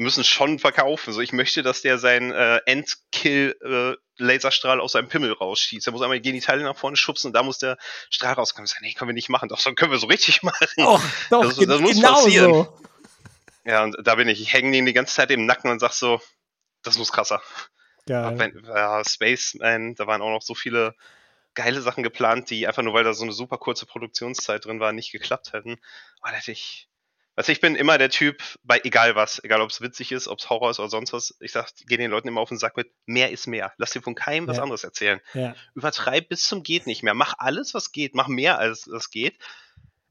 [0.00, 1.12] müssen schon verkaufen.
[1.12, 5.86] So, ich möchte, dass der seinen äh, Endkill äh, Laserstrahl aus seinem Pimmel rausschießt.
[5.86, 7.76] Er muss einmal die Genitalien nach vorne schubsen und da muss der
[8.08, 8.66] Strahl rauskommen.
[8.66, 9.48] Ich sage, nee, können wir nicht machen.
[9.48, 10.68] Doch, so können wir so richtig machen.
[10.76, 12.54] Doch, doch das, das muss genau passieren.
[12.54, 12.78] So.
[13.64, 14.40] Ja, und da bin ich.
[14.40, 16.20] Ich hänge den die ganze Zeit im Nacken und sag so,
[16.82, 17.42] das muss krasser.
[18.06, 18.38] Geil.
[18.38, 20.94] Wenn, ja, Spaceman, da waren auch noch so viele
[21.54, 24.92] geile Sachen geplant, die einfach nur, weil da so eine super kurze Produktionszeit drin war,
[24.92, 25.78] nicht geklappt hätten.
[26.22, 26.89] Oh, da hätte ich
[27.36, 30.38] also ich bin immer der Typ, bei egal was, egal ob es witzig ist, ob
[30.38, 32.76] es Horror ist oder sonst was, ich sag, gehe den Leuten immer auf den Sack
[32.76, 33.72] mit, mehr ist mehr.
[33.78, 34.52] Lass dir von keinem ja.
[34.52, 35.20] was anderes erzählen.
[35.34, 35.54] Ja.
[35.74, 37.14] Übertreib bis zum geht nicht mehr.
[37.14, 39.38] Mach alles, was geht, mach mehr als es geht.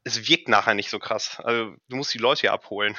[0.02, 1.38] Es wirkt nachher nicht so krass.
[1.38, 2.96] Also du musst die Leute hier abholen.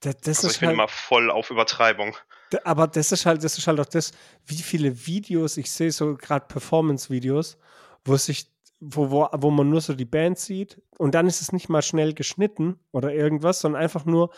[0.00, 2.16] Das, das also ich bin halt, immer voll auf Übertreibung.
[2.64, 4.12] Aber das ist halt, das ist halt auch das,
[4.46, 7.58] wie viele Videos, ich sehe so gerade Performance-Videos,
[8.04, 8.46] wo sich
[8.80, 11.82] wo, wo, wo man nur so die Band sieht und dann ist es nicht mal
[11.82, 14.30] schnell geschnitten oder irgendwas, sondern einfach nur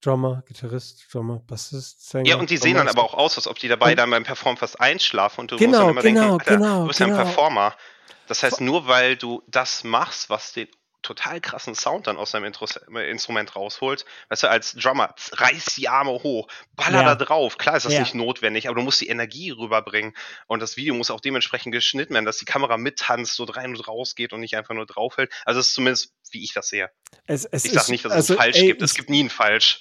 [0.00, 2.28] Drummer, Gitarrist, Drummer, Bassist, Sänger.
[2.28, 4.56] Ja, und die sehen dann aber auch aus, als ob die dabei dann beim Performen
[4.56, 7.10] fast einschlafen und du genau, musst dann immer genau, denken, genau, du bist genau.
[7.10, 7.34] ja ein genau.
[7.34, 7.76] Performer.
[8.26, 10.68] Das heißt, nur weil du das machst, was den
[11.02, 12.52] total krassen Sound dann aus seinem
[12.96, 14.04] Instrument rausholt.
[14.28, 17.14] Weißt du, als Drummer, reiß die Arme hoch, baller ja.
[17.14, 17.58] da drauf.
[17.58, 18.00] Klar ist das ja.
[18.00, 20.14] nicht notwendig, aber du musst die Energie rüberbringen.
[20.46, 23.88] Und das Video muss auch dementsprechend geschnitten werden, dass die Kamera mittanzt, so rein und
[23.88, 25.32] raus geht und nicht einfach nur draufhält.
[25.44, 26.90] Also das ist zumindest, wie ich das sehe.
[27.26, 28.82] Es, es ich sage nicht, dass es also, falsch ey, gibt.
[28.82, 29.80] Es gibt nie ein Falsch.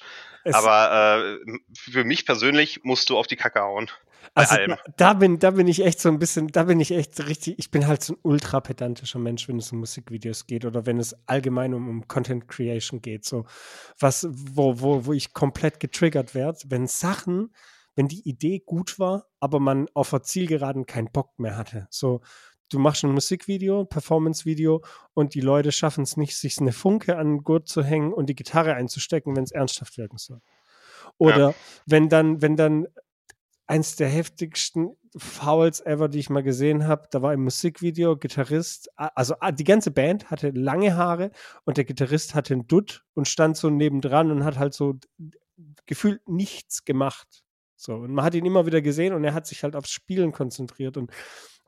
[0.51, 3.91] aber äh, für mich persönlich musst du auf die Kacke hauen.
[4.33, 4.55] Also
[4.95, 7.69] da bin, da bin ich echt so ein bisschen, da bin ich echt richtig, ich
[7.69, 11.15] bin halt so ein ultra pedantischer Mensch, wenn es um Musikvideos geht oder wenn es
[11.27, 13.25] allgemein um, um Content Creation geht.
[13.25, 13.45] So
[13.99, 17.53] was, wo, wo, wo ich komplett getriggert werde, wenn Sachen,
[17.95, 21.87] wenn die Idee gut war, aber man auf der Zielgeraden keinen Bock mehr hatte.
[21.89, 22.21] So,
[22.69, 24.81] du machst ein Musikvideo, Performance-Video
[25.13, 28.27] und die Leute schaffen es nicht, sich eine Funke an den Gurt zu hängen und
[28.27, 30.39] die Gitarre einzustecken, wenn es ernsthaft wirken soll.
[31.17, 31.55] Oder ja.
[31.85, 32.87] wenn dann, wenn dann
[33.71, 37.07] eins der heftigsten Fouls ever, die ich mal gesehen habe.
[37.09, 41.31] Da war im Musikvideo Gitarrist, also die ganze Band hatte lange Haare
[41.63, 44.99] und der Gitarrist hatte einen Dutt und stand so nebendran und hat halt so
[45.85, 47.43] gefühlt nichts gemacht.
[47.77, 50.33] So, und man hat ihn immer wieder gesehen und er hat sich halt aufs Spielen
[50.33, 50.97] konzentriert.
[50.97, 51.09] Und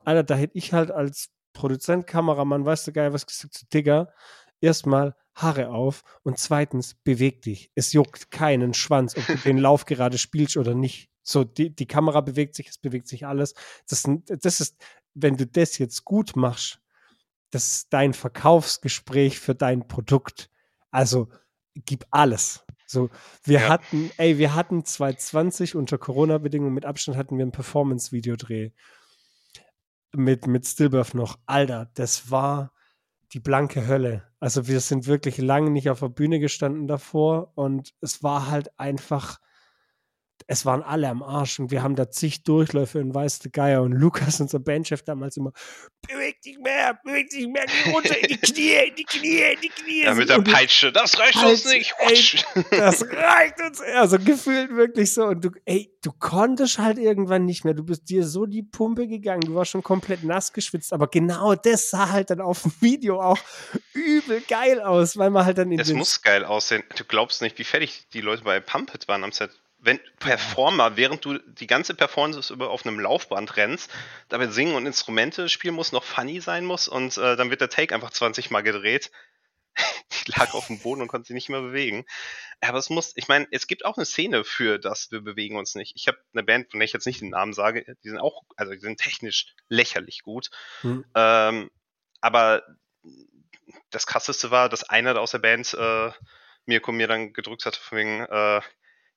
[0.04, 4.12] Alter, da hätte ich halt als Produzent, Kameramann, weißt du geil, was gesagt, Digga,
[4.60, 7.70] erstmal Haare auf und zweitens beweg dich.
[7.74, 11.08] Es juckt keinen Schwanz, ob du den Lauf gerade spielst oder nicht.
[11.24, 13.54] So, die, die Kamera bewegt sich, es bewegt sich alles.
[13.88, 14.76] Das, das ist,
[15.14, 16.80] wenn du das jetzt gut machst,
[17.50, 20.50] das ist dein Verkaufsgespräch für dein Produkt.
[20.90, 21.28] Also
[21.74, 22.64] gib alles.
[22.86, 23.10] So,
[23.42, 23.68] wir ja.
[23.68, 28.70] hatten, ey, wir hatten 2020 unter Corona-Bedingungen mit Abstand hatten wir einen Performance-Videodreh
[30.12, 31.38] mit, mit Stillbirth noch.
[31.46, 32.72] Alter, das war
[33.32, 34.24] die blanke Hölle.
[34.38, 38.78] Also wir sind wirklich lange nicht auf der Bühne gestanden davor und es war halt
[38.78, 39.40] einfach
[40.46, 43.92] es waren alle am Arsch und wir haben da zig Durchläufe in Weiße Geier und
[43.92, 45.52] Lukas, unser Bandchef damals immer,
[46.06, 49.60] beweg dich mehr, beweg dich mehr, geh runter in die Knie, in die Knie, in
[49.60, 50.04] die Knie.
[50.04, 51.94] Ja, mit der Peitsche, das reicht halt, uns nicht.
[51.98, 55.24] Ey, das reicht uns, also gefühlt wirklich so.
[55.26, 59.06] Und du, ey, du konntest halt irgendwann nicht mehr, du bist dir so die Pumpe
[59.08, 62.72] gegangen, du warst schon komplett nass geschwitzt, aber genau das sah halt dann auf dem
[62.80, 63.38] Video auch
[63.94, 67.58] übel geil aus, weil man halt dann in Es muss geil aussehen, du glaubst nicht,
[67.58, 69.50] wie fertig die Leute bei Pumpet waren am Set
[69.84, 73.90] wenn Performer, während du die ganze Performance über auf einem Laufband rennst,
[74.28, 77.68] damit singen und Instrumente spielen musst, noch funny sein muss und äh, dann wird der
[77.68, 79.10] Take einfach 20 Mal gedreht.
[80.26, 82.06] die lag auf dem Boden und konnte sich nicht mehr bewegen.
[82.60, 85.74] Aber es muss, ich meine, es gibt auch eine Szene für das, wir bewegen uns
[85.74, 85.92] nicht.
[85.96, 88.42] Ich habe eine Band, von der ich jetzt nicht den Namen sage, die sind auch,
[88.56, 90.50] also die sind technisch lächerlich gut.
[90.80, 91.04] Hm.
[91.14, 91.70] Ähm,
[92.20, 92.62] aber
[93.90, 96.10] das krasseste war, dass einer aus der Band äh,
[96.64, 98.60] Mirko mir dann gedrückt hat, von wegen, äh,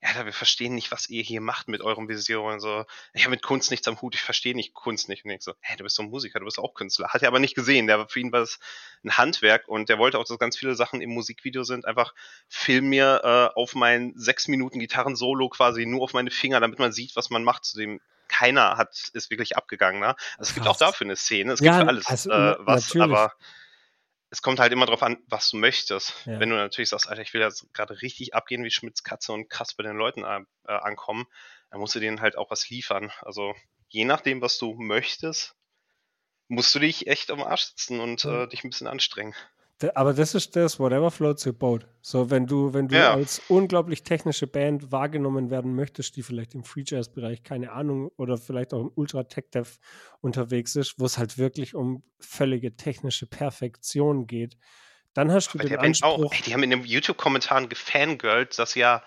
[0.01, 2.85] ja, wir verstehen nicht, was ihr hier macht mit eurem Vision und so.
[3.13, 5.25] Ich habe mit Kunst nichts am Hut, ich verstehe nicht Kunst nicht.
[5.25, 7.09] Und ich so, hä, du bist doch Musiker, du bist auch Künstler.
[7.09, 7.87] Hat er aber nicht gesehen.
[7.87, 8.59] Der, für ihn war das
[9.03, 11.85] ein Handwerk und der wollte auch, dass ganz viele Sachen im Musikvideo sind.
[11.85, 12.13] Einfach
[12.47, 16.91] film mir äh, auf mein sechs Minuten Gitarren-Solo quasi nur auf meine Finger, damit man
[16.91, 17.65] sieht, was man macht.
[17.65, 19.99] Zu dem keiner hat ist wirklich abgegangen.
[19.99, 20.15] Ne?
[20.37, 22.93] Also es gibt auch dafür eine Szene, es ja, gibt für alles also, äh, was,
[22.93, 23.03] natürlich.
[23.03, 23.33] aber
[24.29, 26.25] es kommt halt immer darauf an, was du möchtest.
[26.25, 26.39] Ja.
[26.39, 29.49] Wenn du natürlich sagst, Alter, ich will jetzt gerade richtig abgehen wie Schmitz Katze und
[29.49, 31.25] krass bei den Leuten äh, ankommen,
[31.69, 33.11] dann musst du denen halt auch was liefern.
[33.21, 33.55] Also
[33.89, 35.55] je nachdem, was du möchtest,
[36.47, 39.35] musst du dich echt am Arsch sitzen und äh, dich ein bisschen anstrengen.
[39.93, 41.87] Aber das ist das, whatever floats your boat.
[42.01, 43.13] So, wenn du, wenn du ja.
[43.13, 48.09] als unglaublich technische Band wahrgenommen werden möchtest, die vielleicht im Free Jazz Bereich, keine Ahnung,
[48.17, 49.77] oder vielleicht auch im Ultra Tech Dev
[50.21, 54.57] unterwegs ist, wo es halt wirklich um völlige technische Perfektion geht,
[55.13, 56.25] dann hast du Aber den Anspruch.
[56.25, 59.03] Auch, ey, die haben in den YouTube-Kommentaren gefangirlt, dass ja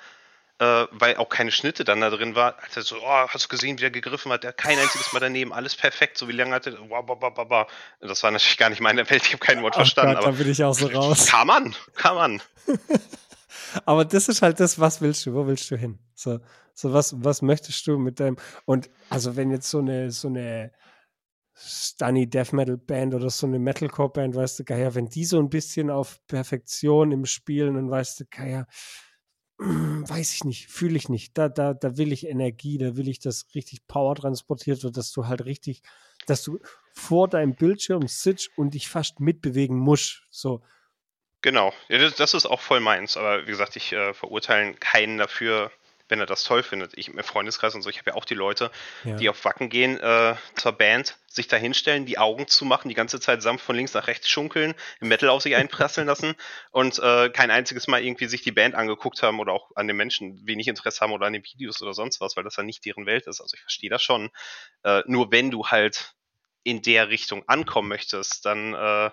[0.60, 2.56] äh, weil auch keine Schnitte dann da drin war.
[2.62, 4.44] Also so, oh, hast du gesehen, wie er gegriffen hat?
[4.44, 6.74] Der kein einziges Mal daneben, alles perfekt, so wie lange hat er.
[8.00, 10.16] Das war natürlich gar nicht meine Welt, ich habe kein Wort Ach verstanden.
[10.16, 11.26] Gott, aber da bin ich auch so raus.
[11.26, 12.42] Kann man, kann man.
[13.86, 15.98] aber das ist halt das, was willst du, wo willst du hin?
[16.14, 16.40] So,
[16.74, 18.36] so was, was möchtest du mit deinem.
[18.66, 20.72] Und also, wenn jetzt so eine, so eine
[21.54, 25.38] Stunny Death Metal Band oder so eine Metalcore Band, weißt du, Geier, wenn die so
[25.38, 28.66] ein bisschen auf Perfektion im Spielen und weißt du, Geier,
[30.08, 31.36] weiß ich nicht, fühle ich nicht.
[31.36, 35.12] Da, da, da will ich Energie, da will ich, dass richtig Power transportiert wird, dass
[35.12, 35.82] du halt richtig,
[36.26, 36.58] dass du
[36.94, 40.22] vor deinem Bildschirm sitzt und dich fast mitbewegen musst.
[40.30, 40.62] So.
[41.42, 43.16] Genau, ja, das, ist auch voll meins.
[43.16, 45.70] Aber wie gesagt, ich äh, verurteile keinen dafür,
[46.10, 46.96] wenn er das toll findet.
[46.96, 48.70] Ich im Freundeskreis und so, ich habe ja auch die Leute,
[49.04, 49.16] ja.
[49.16, 52.94] die auf Wacken gehen äh, zur Band, sich da hinstellen, die Augen zu machen, die
[52.94, 56.34] ganze Zeit sanft von links nach rechts schunkeln, Metal auf sich einprasseln lassen
[56.70, 59.96] und äh, kein einziges Mal irgendwie sich die Band angeguckt haben oder auch an den
[59.96, 62.84] Menschen wenig Interesse haben oder an den Videos oder sonst was, weil das ja nicht
[62.84, 63.40] deren Welt ist.
[63.40, 64.30] Also ich verstehe das schon.
[64.82, 66.14] Äh, nur wenn du halt
[66.62, 69.10] in der Richtung ankommen möchtest, dann äh,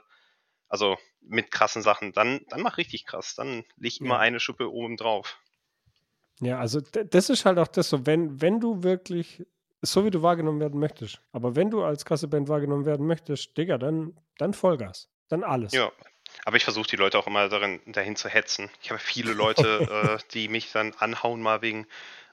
[0.70, 3.36] also mit krassen Sachen, dann, dann mach richtig krass.
[3.36, 4.20] Dann leg immer ja.
[4.20, 5.40] eine Schuppe oben drauf.
[6.40, 9.44] Ja, also das ist halt auch das so, wenn, wenn du wirklich
[9.82, 13.58] so wie du wahrgenommen werden möchtest, aber wenn du als krasse Band wahrgenommen werden möchtest,
[13.58, 15.10] Digga, dann, dann Vollgas.
[15.30, 15.74] Dann alles.
[15.74, 15.92] Ja,
[16.46, 18.70] aber ich versuche die Leute auch immer darin, dahin zu hetzen.
[18.82, 21.86] Ich habe viele Leute, äh, die mich dann anhauen mal wegen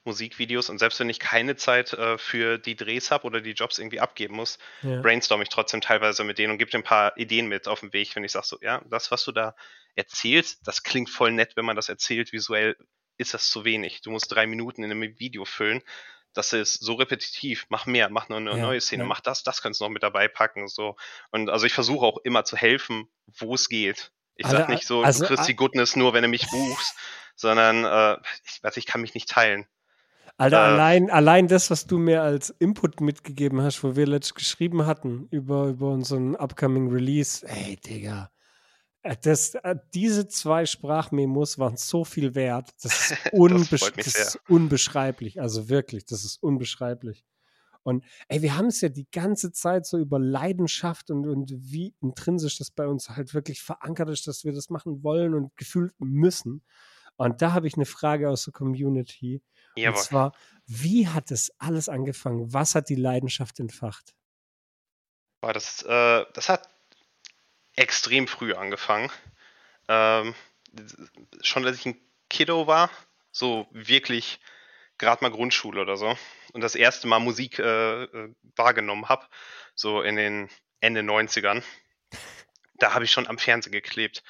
[0.05, 3.79] Musikvideos und selbst wenn ich keine Zeit äh, für die Drehs habe oder die Jobs
[3.79, 5.01] irgendwie abgeben muss, ja.
[5.01, 7.93] brainstorm ich trotzdem teilweise mit denen und gebe dir ein paar Ideen mit auf den
[7.95, 9.55] Weg, wenn ich sage so, ja, das, was du da
[9.95, 12.77] erzählst, das klingt voll nett, wenn man das erzählt, visuell
[13.17, 14.01] ist das zu wenig.
[14.03, 15.83] Du musst drei Minuten in einem Video füllen.
[16.33, 17.67] Das ist so repetitiv.
[17.69, 19.09] Mach mehr, mach noch eine ja, neue Szene, ja.
[19.09, 20.69] mach das, das kannst du noch mit dabei packen.
[20.69, 20.97] So.
[21.31, 24.13] Und also ich versuche auch immer zu helfen, wo es geht.
[24.37, 26.97] Ich also, sag nicht so, also, du kriegst die Goodness nur, wenn du mich buchst,
[27.37, 29.67] sondern äh, ich, also ich kann mich nicht teilen.
[30.37, 34.35] Alter, äh, allein, allein das, was du mir als Input mitgegeben hast, wo wir letztens
[34.35, 38.31] geschrieben hatten über, über unseren upcoming Release, ey, Digga,
[39.23, 42.71] das, äh, diese zwei Sprachmemos waren so viel wert.
[42.83, 45.41] Das ist, unbesch das, das ist unbeschreiblich.
[45.41, 47.25] Also wirklich, das ist unbeschreiblich.
[47.83, 51.95] Und ey, wir haben es ja die ganze Zeit so über Leidenschaft und, und wie
[52.01, 55.93] intrinsisch das bei uns halt wirklich verankert ist, dass wir das machen wollen und gefühlt
[55.99, 56.65] müssen.
[57.17, 59.43] Und da habe ich eine Frage aus der Community.
[59.77, 59.99] Jawohl.
[59.99, 60.33] Und zwar,
[60.67, 62.55] wie hat das alles angefangen?
[62.55, 64.15] Was hat die Leidenschaft entfacht?
[65.43, 66.74] Das, äh, das hat
[67.77, 69.11] extrem früh angefangen.
[69.89, 70.35] Ähm,
[71.43, 72.91] schon als ich ein Kiddo war,
[73.31, 74.41] so wirklich
[74.99, 76.17] gerade mal Grundschule oder so,
[76.53, 79.27] und das erste Mal Musik äh, äh wahrgenommen habe,
[79.75, 80.49] so in den
[80.81, 81.63] Ende 90ern,
[82.75, 84.23] da habe ich schon am Fernsehen geklebt.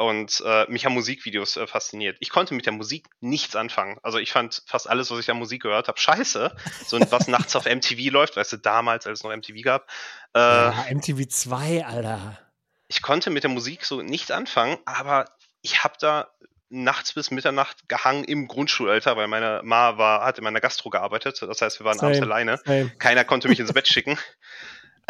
[0.00, 2.16] Und äh, mich haben Musikvideos äh, fasziniert.
[2.20, 3.98] Ich konnte mit der Musik nichts anfangen.
[4.04, 6.54] Also ich fand fast alles, was ich an Musik gehört habe, scheiße.
[6.86, 9.90] So was nachts auf MTV läuft, weißt du, damals, als es noch MTV gab.
[10.36, 12.47] Äh, ja, MTV 2, Alter
[12.88, 15.26] ich konnte mit der Musik so nichts anfangen, aber
[15.62, 16.28] ich habe da
[16.70, 21.40] nachts bis Mitternacht gehangen im Grundschulalter, weil meine Ma war, hat in meiner Gastro gearbeitet.
[21.40, 22.60] Das heißt, wir waren same, abends alleine.
[22.64, 22.90] Same.
[22.98, 24.18] Keiner konnte mich ins Bett schicken.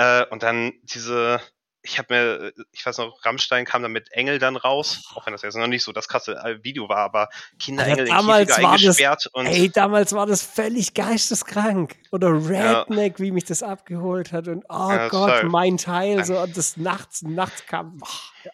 [0.01, 1.41] Äh, und dann diese,
[1.89, 5.33] ich habe mir, ich weiß noch, Rammstein kam dann mit Engel dann raus, auch wenn
[5.33, 8.65] das jetzt noch nicht so das krasse äh, Video war, aber Kinderengel ja, damals in
[8.65, 11.97] war das, und Ey, damals war das völlig geisteskrank.
[12.13, 13.25] Oder Redneck, ja.
[13.25, 16.77] wie mich das abgeholt hat und oh ja, Gott, halt, mein Teil, so und das
[16.77, 18.01] nachts, nachts kam.
[18.03, 18.49] Oh,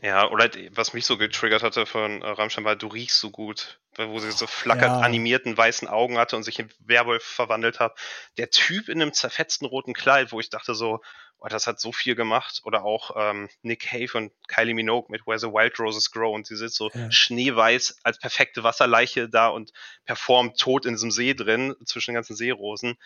[0.00, 3.80] ja, oder was mich so getriggert hatte von äh, Rammstein war, du riechst so gut,
[3.96, 5.00] wo sie so flackert ja.
[5.00, 7.98] animierten weißen Augen hatte und sich in Werwolf verwandelt hat.
[8.36, 11.00] Der Typ in einem zerfetzten roten Kleid, wo ich dachte so,
[11.40, 12.60] oh, das hat so viel gemacht.
[12.64, 16.46] Oder auch ähm, Nick Cave und Kylie Minogue mit Where the Wild Roses Grow und
[16.46, 17.10] sie sitzt so ja.
[17.10, 19.72] schneeweiß als perfekte Wasserleiche da und
[20.04, 22.96] performt tot in diesem See drin, zwischen den ganzen Seerosen.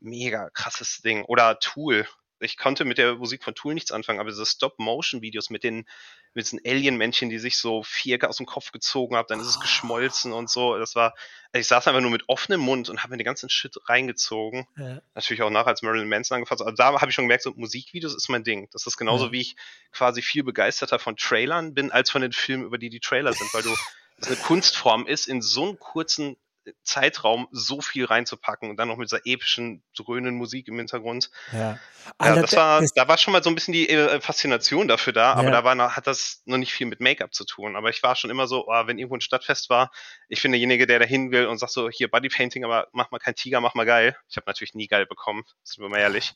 [0.00, 1.24] Mega krasses Ding.
[1.24, 2.06] Oder Tool,
[2.40, 5.86] ich konnte mit der Musik von Tool nichts anfangen, aber diese Stop-Motion-Videos mit den
[6.34, 9.60] mit diesen Alien-Männchen, die sich so Vierecke aus dem Kopf gezogen haben, dann ist es
[9.60, 10.78] geschmolzen und so.
[10.78, 11.14] Das war,
[11.52, 14.66] ich saß einfach nur mit offenem Mund und habe mir den ganzen Shit reingezogen.
[14.76, 15.00] Ja.
[15.14, 16.62] Natürlich auch nach, als Marilyn Manson angefasst.
[16.62, 18.68] Also da habe ich schon gemerkt, so Musikvideos ist mein Ding.
[18.72, 19.32] Das ist genauso ja.
[19.32, 19.56] wie ich
[19.90, 23.52] quasi viel begeisterter von Trailern bin, als von den Filmen, über die die Trailer sind,
[23.54, 23.74] weil du
[24.18, 26.36] das eine Kunstform ist, in so einem kurzen
[26.82, 31.30] Zeitraum so viel reinzupacken und dann noch mit dieser epischen, dröhnen Musik im Hintergrund.
[31.52, 31.78] Ja.
[32.22, 35.32] Ja, das war, da war schon mal so ein bisschen die äh, Faszination dafür da,
[35.34, 35.50] aber Ja.
[35.50, 37.76] da war noch, hat das noch nicht viel mit Make-up zu tun.
[37.76, 39.90] Aber ich war schon immer so, oh, wenn irgendwo ein Stadtfest war,
[40.28, 43.18] ich bin derjenige, der da hin will und sagt so, hier Bodypainting, aber mach mal
[43.18, 44.16] kein Tiger, mach mal geil.
[44.28, 46.34] Ich habe natürlich nie geil bekommen, sind wir mal ehrlich.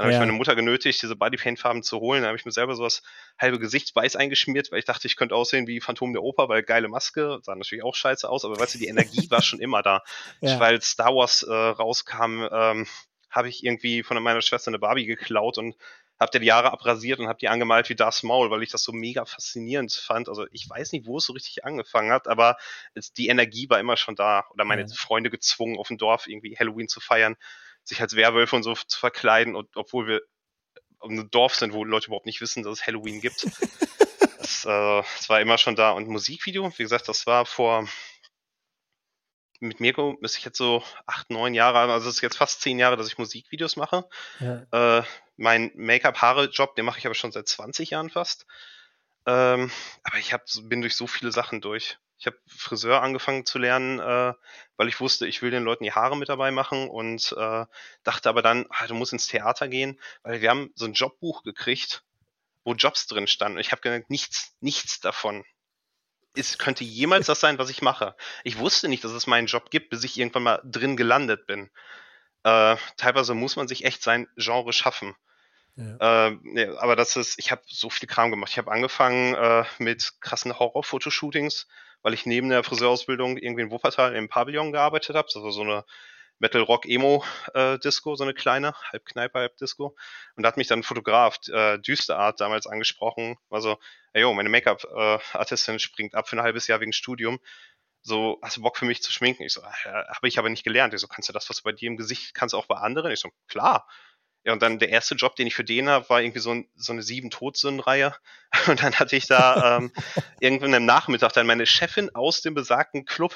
[0.00, 0.18] Dann habe Ja.
[0.18, 2.22] ich meine Mutter genötigt, diese Bodypaint-Farben zu holen.
[2.22, 3.02] Dann habe ich mir selber sowas
[3.38, 6.62] halbe Gesicht weiß eingeschmiert, weil ich dachte, ich könnte aussehen wie Phantom der Oper, weil
[6.62, 8.86] geile Maske, sah natürlich auch scheiße aus, aber weißt du, die
[9.26, 10.02] Energie war schon immer da.
[10.40, 10.58] Ja.
[10.58, 12.86] Weil Star Wars äh, rauskam, ähm,
[13.30, 15.76] habe ich irgendwie von meiner Schwester eine Barbie geklaut und
[16.18, 18.82] habe dir die Jahre abrasiert und habe die angemalt wie Darth Maul, weil ich das
[18.82, 20.28] so mega faszinierend fand.
[20.28, 22.56] Also ich weiß nicht, wo es so richtig angefangen hat, aber
[22.94, 24.44] es, die Energie war immer schon da.
[24.50, 24.88] Oder meine Ja.
[24.94, 27.36] Freunde gezwungen, auf dem Dorf irgendwie Halloween zu feiern,
[27.90, 30.22] sich als Werwölfe und so zu verkleiden, und, obwohl wir
[30.98, 33.44] um ein Dorf sind, wo Leute überhaupt nicht wissen, dass es Halloween gibt.
[34.38, 35.92] das, äh, das war immer schon da.
[35.92, 37.88] Und Musikvideo, wie gesagt, das war vor
[39.60, 42.78] mit Mirko müsste ich jetzt so acht, neun Jahre, also es ist jetzt fast zehn
[42.78, 44.08] Jahre, dass ich Musikvideos mache.
[44.40, 44.98] Ja.
[45.00, 45.02] Äh,
[45.36, 48.46] mein Make-up-Haare-Job, den mache ich aber schon seit 20 Jahren fast.
[49.26, 49.70] Ähm,
[50.02, 51.98] aber ich hab, bin durch so viele Sachen durch.
[52.18, 54.34] Ich habe Friseur angefangen zu lernen, äh,
[54.76, 57.64] weil ich wusste, ich will den Leuten die Haare mit dabei machen und äh,
[58.02, 61.42] dachte aber dann, ah, du musst ins Theater gehen, weil wir haben so ein Jobbuch
[61.42, 62.04] gekriegt,
[62.64, 63.56] wo Jobs drin standen.
[63.56, 65.44] Und ich habe gedacht, nichts, nichts davon
[66.34, 68.14] ist, könnte jemals das sein, was ich mache.
[68.44, 71.70] Ich wusste nicht, dass es meinen Job gibt, bis ich irgendwann mal drin gelandet bin.
[72.44, 75.16] Äh, teilweise muss man sich echt sein Genre schaffen.
[75.76, 76.28] Ja.
[76.28, 78.50] Äh, nee, aber das ist, ich habe so viel Kram gemacht.
[78.50, 81.66] Ich habe angefangen äh, mit krassen Horror-Fotoshootings,
[82.02, 85.28] weil ich neben der Friseurausbildung irgendwie in Wuppertal im Pavillon gearbeitet habe.
[85.32, 85.84] Das war so eine
[86.38, 89.94] Metal-Rock-Emo-Disco, so eine kleine, halb Kneipe, halb Disco.
[90.36, 93.36] Und da hat mich dann ein Fotograf, äh, Düsterart, damals angesprochen.
[93.48, 93.78] War so,
[94.12, 97.40] ey, yo, meine Make-up-Artistin springt ab für ein halbes Jahr wegen Studium.
[98.02, 99.42] So, hast du Bock für mich zu schminken?
[99.42, 100.94] Ich so, äh, habe ich aber nicht gelernt.
[100.94, 103.12] Ich so, kannst du das, was du bei dir im Gesicht kannst, auch bei anderen?
[103.12, 103.86] Ich so, klar.
[104.44, 106.68] Ja, und dann der erste Job, den ich für den habe, war irgendwie so, ein,
[106.74, 108.14] so eine sieben Todsünden-Reihe.
[108.68, 109.92] Und dann hatte ich da ähm,
[110.40, 113.34] irgendwann am Nachmittag dann meine Chefin aus dem besagten Club,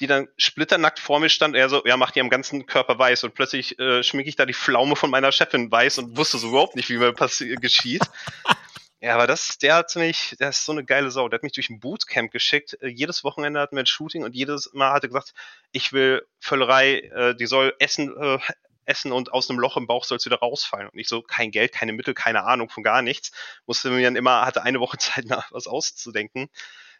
[0.00, 1.54] die dann splitternackt vor mir stand.
[1.54, 3.24] Er so, ja, macht die am ganzen Körper weiß.
[3.24, 6.48] Und plötzlich äh, schminke ich da die Pflaume von meiner Chefin weiß und wusste so
[6.48, 8.02] überhaupt nicht, wie mir geschieht.
[8.98, 11.28] Ja, aber das, der hat mich, der ist so eine geile Sau.
[11.28, 12.78] Der hat mich durch ein Bootcamp geschickt.
[12.80, 15.34] Äh, jedes Wochenende hatten wir ein Shooting und jedes Mal hat er gesagt,
[15.70, 18.38] ich will Völlerei, äh, die soll essen, äh,
[18.86, 20.88] essen und aus einem Loch im Bauch soll es wieder rausfallen.
[20.88, 23.32] Und ich so, kein Geld, keine Mittel, keine Ahnung von gar nichts.
[23.66, 26.48] Musste mir dann immer, hatte eine Woche Zeit, nach was auszudenken.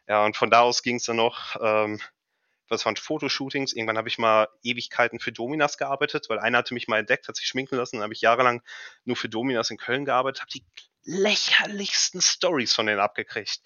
[0.09, 2.01] Ja, und von da aus ging es dann noch, ähm,
[2.69, 3.73] was waren Fotoshootings.
[3.73, 7.37] Irgendwann habe ich mal Ewigkeiten für Dominas gearbeitet, weil einer hatte mich mal entdeckt, hat
[7.37, 7.97] sich schminken lassen.
[7.97, 8.63] Dann habe ich jahrelang
[9.05, 10.65] nur für Dominas in Köln gearbeitet, habe die
[11.07, 13.61] lächerlichsten Stories von denen abgekriegt.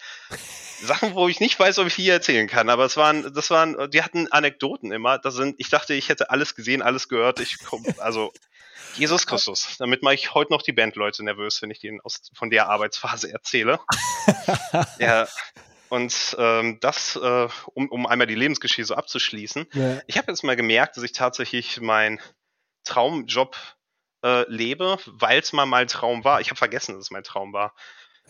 [0.82, 3.50] Sachen, wo ich nicht weiß, ob ich die hier erzählen kann, aber es waren, das
[3.50, 5.18] waren, die hatten Anekdoten immer.
[5.18, 7.40] Das sind, ich dachte, ich hätte alles gesehen, alles gehört.
[7.40, 8.32] Ich komm, also
[8.94, 9.76] Jesus Christus.
[9.78, 13.32] Damit mache ich heute noch die Bandleute nervös, wenn ich denen aus, von der Arbeitsphase
[13.32, 13.80] erzähle.
[14.98, 15.26] ja.
[15.88, 19.66] Und ähm, das, äh, um, um einmal die Lebensgeschichte so abzuschließen.
[19.72, 20.00] Ja.
[20.06, 22.20] Ich habe jetzt mal gemerkt, dass ich tatsächlich meinen
[22.84, 23.56] Traumjob
[24.24, 26.40] äh, lebe, weil es mal mein Traum war.
[26.40, 27.74] Ich habe vergessen, dass es mein Traum war.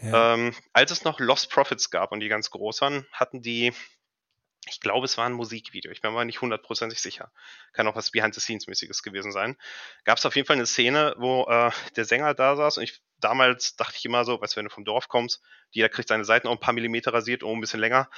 [0.00, 0.34] Ja.
[0.34, 3.72] Ähm, als es noch Lost Profits gab und die ganz groß waren, hatten die,
[4.66, 5.90] ich glaube, es war ein Musikvideo.
[5.90, 7.30] Ich bin mir nicht hundertprozentig sicher.
[7.72, 9.56] Kann auch was Behind-the-Scenes-mäßiges gewesen sein.
[10.04, 13.02] Gab es auf jeden Fall eine Szene, wo äh, der Sänger da saß und ich
[13.20, 16.24] damals dachte ich immer so, weißt du, wenn du vom Dorf kommst, jeder kriegt seine
[16.24, 18.10] Seiten auch ein paar Millimeter rasiert, oh, ein bisschen länger.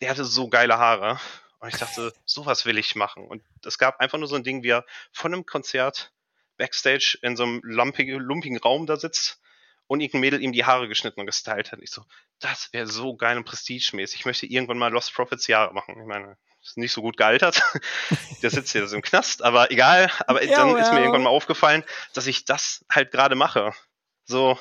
[0.00, 1.18] Der hatte so geile Haare.
[1.60, 3.26] Und ich dachte, sowas will ich machen.
[3.26, 6.12] Und es gab einfach nur so ein Ding, wie er von einem Konzert
[6.62, 9.40] Backstage in so einem lumpigen, lumpigen Raum da sitzt
[9.88, 11.80] und irgendein Mädel ihm die Haare geschnitten und gestylt hat.
[11.82, 12.04] Ich so,
[12.38, 14.20] das wäre so geil und prestigemäßig.
[14.20, 15.96] Ich möchte irgendwann mal Lost Profits Jahre machen.
[16.00, 17.60] Ich meine, ist nicht so gut gealtert.
[18.42, 20.10] Der sitzt jetzt im Knast, aber egal.
[20.28, 20.92] Aber Ja, dann ist ja.
[20.94, 21.82] mir irgendwann mal aufgefallen,
[22.14, 23.72] dass ich das halt gerade mache.
[24.24, 24.56] So,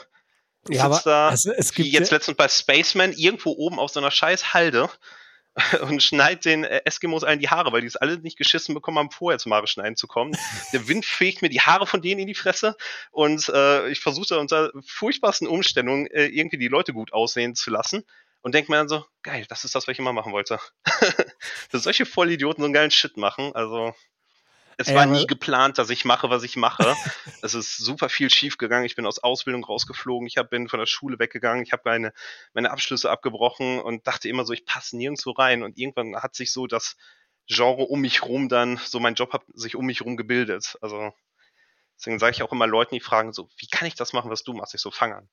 [0.67, 3.51] ich Ja, sitz aber da, also es wie gibt jetzt ja- letztens bei Spaceman, irgendwo
[3.51, 4.89] oben auf so einer scheiß Halde
[5.81, 8.97] und schneid den äh, Eskimos allen die Haare, weil die es alle nicht geschissen bekommen
[8.97, 10.35] haben, vorher zum Haare schneiden zu kommen.
[10.73, 12.75] Der Wind fegt mir die Haare von denen in die Fresse
[13.11, 18.03] und äh, ich versuche unter furchtbarsten Umstellungen äh, irgendwie die Leute gut aussehen zu lassen
[18.41, 20.59] und denke mir dann so, geil, das ist das, was ich immer machen wollte.
[21.71, 23.93] Dass solche Vollidioten so einen geilen Shit machen, also
[24.77, 26.95] es Ey, war nie geplant, dass ich mache, was ich mache.
[27.41, 28.85] es ist super viel schief gegangen.
[28.85, 30.27] Ich bin aus Ausbildung rausgeflogen.
[30.27, 31.63] Ich hab, bin von der Schule weggegangen.
[31.63, 32.13] Ich habe meine,
[32.53, 35.63] meine Abschlüsse abgebrochen und dachte immer so, ich passe nirgendwo rein.
[35.63, 36.95] Und irgendwann hat sich so das
[37.47, 40.77] Genre um mich rum dann, so mein Job hat sich um mich rum gebildet.
[40.81, 41.13] Also
[41.97, 44.43] deswegen sage ich auch immer Leuten, die fragen so, wie kann ich das machen, was
[44.43, 44.73] du machst?
[44.73, 45.29] Ich so, fang an.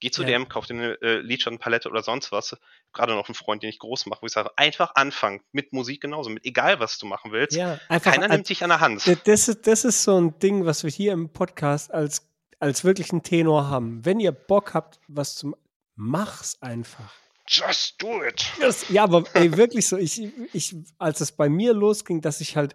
[0.00, 0.28] Geh zu Ja.
[0.28, 2.56] DM, kauf dir eine äh, Lidschattenpalette oder sonst was.
[2.92, 5.40] Gerade noch einen Freund, den ich groß mache, wo ich sage, einfach anfangen.
[5.52, 7.56] Mit Musik genauso, mit egal was du machen willst.
[7.56, 9.02] Ja, einfach Keiner nimmt dich an der Hand.
[9.24, 12.28] Das ist, das ist so ein Ding, was wir hier im Podcast als,
[12.60, 14.04] als wirklichen Tenor haben.
[14.04, 15.56] Wenn ihr Bock habt, was zu ma-
[15.94, 17.12] mach's einfach.
[17.48, 18.44] Just do it.
[18.60, 20.20] Das, ja, aber ey, wirklich so, ich,
[20.52, 22.74] ich, als es bei mir losging, dass ich halt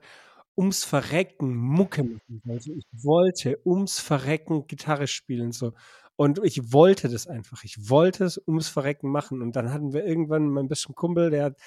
[0.57, 2.71] ums Verrecken Mucke machen wollte.
[2.73, 5.73] Ich wollte ums Verrecken Gitarre spielen so.
[6.21, 7.63] Und ich wollte das einfach.
[7.63, 9.41] Ich wollte es ums Verrecken machen.
[9.41, 11.57] Und dann hatten wir irgendwann mein besten Kumpel, der hat,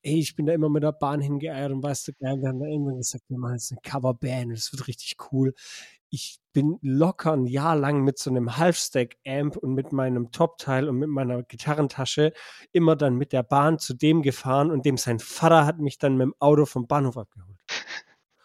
[0.00, 2.62] ey, ich bin da immer mit der Bahn hingeeiert und weißt du, wir haben dann
[2.62, 5.52] irgendwann gesagt, wir machen jetzt eine Coverband, das wird richtig cool.
[6.08, 10.96] Ich bin locker ein Jahr lang mit so einem Halfstack-Amp und mit meinem Top-Teil und
[10.96, 12.32] mit meiner Gitarrentasche
[12.72, 16.16] immer dann mit der Bahn zu dem gefahren und dem sein Vater hat mich dann
[16.16, 17.47] mit dem Auto vom Bahnhof abgeholt.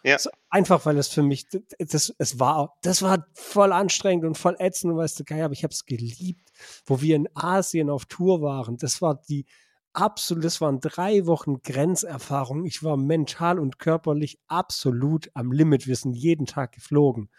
[0.04, 0.20] Ja.
[0.20, 1.48] So, einfach weil es für mich,
[1.80, 5.54] das, es war, das war voll anstrengend und voll ätzend, und weißt du, geil, aber
[5.54, 6.52] ich habe es geliebt,
[6.86, 8.78] wo wir in Asien auf Tour waren.
[8.78, 9.46] Das war die
[9.94, 12.66] absolut, das waren drei Wochen Grenzerfahrung.
[12.66, 15.88] Ich war mental und körperlich absolut am Limit.
[15.88, 17.30] Wir sind jeden Tag geflogen.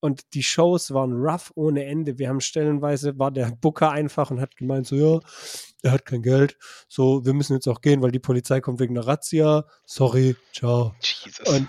[0.00, 2.18] Und die Shows waren rough ohne Ende.
[2.18, 5.20] Wir haben stellenweise, war der Booker einfach und hat gemeint, so, ja,
[5.82, 6.56] er hat kein Geld.
[6.88, 9.66] So, wir müssen jetzt auch gehen, weil die Polizei kommt wegen einer Razzia.
[9.84, 10.94] Sorry, ciao.
[11.00, 11.48] Jesus.
[11.48, 11.68] Und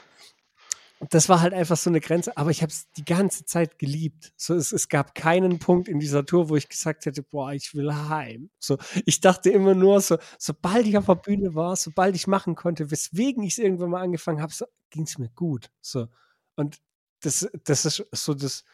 [1.00, 4.34] das war halt einfach so eine Grenze, aber ich habe es die ganze Zeit geliebt.
[4.36, 7.74] So, es, es gab keinen Punkt in dieser Tour, wo ich gesagt hätte, boah, ich
[7.74, 8.50] will heim.
[8.60, 12.56] So, ich dachte immer nur, so, sobald ich auf der Bühne war, sobald ich machen
[12.56, 15.72] konnte, weswegen ich es irgendwann mal angefangen habe, so, ging es mir gut.
[15.80, 16.08] So.
[16.56, 16.80] Und
[17.22, 18.66] das, das ist so das,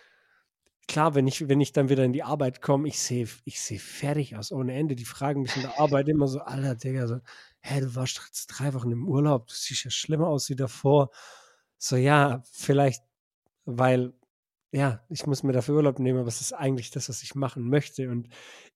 [0.87, 3.77] klar, wenn ich, wenn ich dann wieder in die Arbeit komme, ich sehe ich seh
[3.77, 4.95] fertig aus ohne Ende.
[4.95, 7.19] Die fragen mich in der Arbeit immer so, Alter, Digga, so,
[7.61, 11.11] hä, du warst jetzt drei Wochen im Urlaub, du siehst ja schlimmer aus wie davor.
[11.77, 13.03] So, ja, vielleicht,
[13.65, 14.13] weil,
[14.71, 17.69] ja, ich muss mir dafür Urlaub nehmen, aber es ist eigentlich das, was ich machen
[17.69, 18.09] möchte.
[18.09, 18.29] Und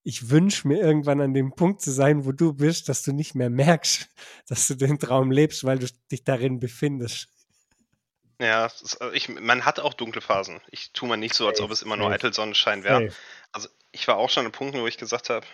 [0.03, 3.35] ich wünsche mir irgendwann an dem Punkt zu sein, wo du bist, dass du nicht
[3.35, 4.09] mehr merkst,
[4.47, 7.29] dass du den Traum lebst, weil du dich darin befindest.
[8.39, 10.61] ja, ist, äh, ich, man hat auch dunkle Phasen.
[10.71, 13.11] Ich tue mal nicht so, als ob es immer nur eitel Sonnenschein wäre.
[13.51, 15.45] Also ich war auch schon an Punkten, wo ich gesagt habe,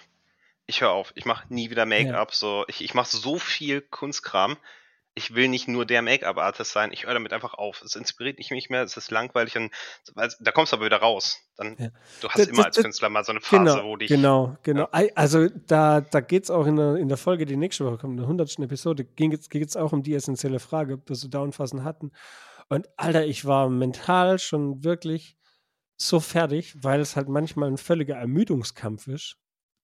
[0.68, 2.34] ich höre auf, ich mache nie wieder Make-up.
[2.34, 4.58] So, ich, ich mache so viel Kunstkram.
[5.18, 7.82] Ich will nicht nur der Make-up-Artist sein, ich höre damit einfach auf.
[7.82, 9.72] Es inspiriert mich nicht mehr, es ist langweilig und
[10.14, 11.40] weil- da kommst du aber wieder raus.
[11.56, 11.88] Dann, Ja.
[12.20, 14.10] Du hast Das- immer das- als das- Künstler mal so eine Phase, Genau, wo dich.
[14.10, 14.90] genau, genau.
[14.92, 17.98] Ei- Also da, da geht es auch in der, in der Folge, die nächste Woche
[17.98, 18.66] kommt, in der 100.
[18.66, 22.12] Episode, ging es auch um die essentielle Frage, ob wir so Downphasen hatten.
[22.68, 25.38] Und Alter, ich war mental schon wirklich
[25.96, 29.38] so fertig, weil es halt manchmal ein völliger Ermüdungskampf ist.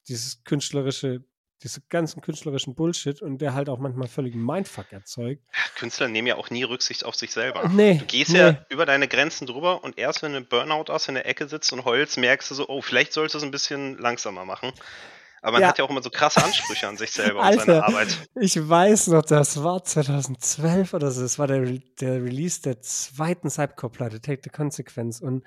[0.09, 1.23] Dieses künstlerische,
[1.63, 5.43] diese ganzen künstlerischen Bullshit und der halt auch manchmal völligen Mindfuck erzeugt.
[5.75, 7.67] Künstler nehmen ja auch nie Rücksicht auf sich selber.
[7.69, 8.39] Nee, Du gehst nee.
[8.39, 11.71] ja über deine Grenzen drüber und erst wenn du Burnout aus in der Ecke sitzt
[11.73, 14.71] und heulst, merkst du so, oh, vielleicht solltest du es ein bisschen langsamer machen.
[15.41, 15.67] Aber man Ja.
[15.69, 18.29] hat ja auch immer so krasse Ansprüche an sich selber und seine Arbeit.
[18.39, 21.21] Ich weiß noch, das war 2012 oder so.
[21.21, 25.19] Das war der, der Release der zweiten Cypcore-Platte, Take the Consequence.
[25.21, 25.43] Und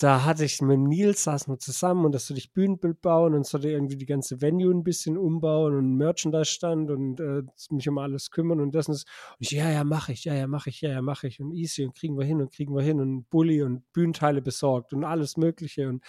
[0.00, 3.44] da hatte ich mit Nils saßen wir zusammen und das sollte ich Bühnenbild bauen und
[3.44, 8.30] sollte irgendwie die ganze Venue ein bisschen umbauen und Merchandise-Stand und äh, mich um alles
[8.30, 9.02] kümmern und das und das.
[9.04, 11.52] Und ich, ja, ja, mache ich, ja, ja, mache ich, ja, ja, mache ich und
[11.52, 15.02] easy und kriegen wir hin und kriegen wir hin und Bulli und Bühnenteile besorgt und
[15.02, 15.88] alles Mögliche.
[15.88, 16.04] Und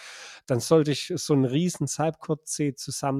[0.46, 2.76] dann sollte ich so einen riesen Cypcore-C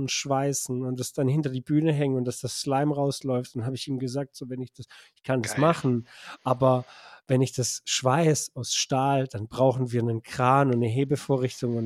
[0.09, 3.55] zusammenschweißen und das dann hinter die Bühne hängen und dass das Slime rausläuft.
[3.55, 5.61] Dann habe ich ihm gesagt, so wenn ich das, ich kann das Geil.
[5.61, 6.09] machen,
[6.43, 6.85] aber
[7.27, 11.85] wenn ich das schweiß aus Stahl, dann brauchen wir einen Kran und eine Hebevorrichtung und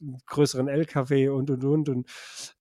[0.00, 1.88] einen größeren LKW und und und.
[1.90, 2.08] Und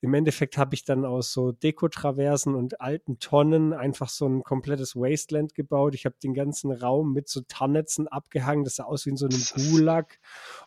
[0.01, 4.97] im Endeffekt habe ich dann aus so Dekotraversen und alten Tonnen einfach so ein komplettes
[4.97, 5.95] Wasteland gebaut.
[5.95, 8.65] Ich habe den ganzen Raum mit so Tarnnetzen abgehangen.
[8.65, 10.19] Das sah aus wie in so einem Das Gulag.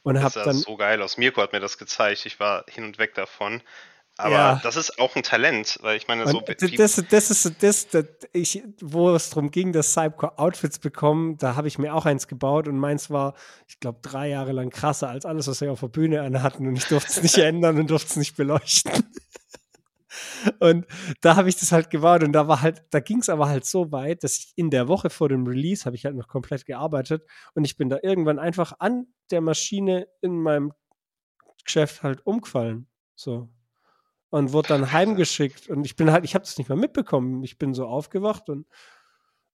[0.02, 1.18] Und Das habe sah dann so geil aus.
[1.18, 2.24] Mirko hat mir das gezeigt.
[2.24, 3.62] Ich war hin und weg davon.
[4.20, 4.60] Aber Ja.
[4.64, 8.04] das ist auch ein Talent, weil ich meine, so das, das ist so das, das
[8.32, 12.26] ich, wo es darum ging, dass Cypcore Outfits bekommen, da habe ich mir auch eins
[12.26, 13.34] gebaut und meins war,
[13.68, 16.76] ich glaube, drei Jahre lang krasser als alles, was wir auf der Bühne anhatten und
[16.76, 18.92] ich durfte es nicht ändern und durfte es nicht beleuchten.
[20.58, 20.86] Und
[21.20, 23.64] da habe ich das halt gebaut und da war halt, da ging es aber halt
[23.64, 26.66] so weit, dass ich in der Woche vor dem Release habe ich halt noch komplett
[26.66, 27.22] gearbeitet
[27.54, 30.72] und ich bin da irgendwann einfach an der Maschine in meinem
[31.64, 32.88] Geschäft halt umgefallen.
[33.14, 33.48] So
[34.30, 35.68] und wurde dann heimgeschickt.
[35.68, 37.42] Und ich bin halt, ich habe das nicht mehr mitbekommen.
[37.44, 38.66] Ich bin so aufgewacht und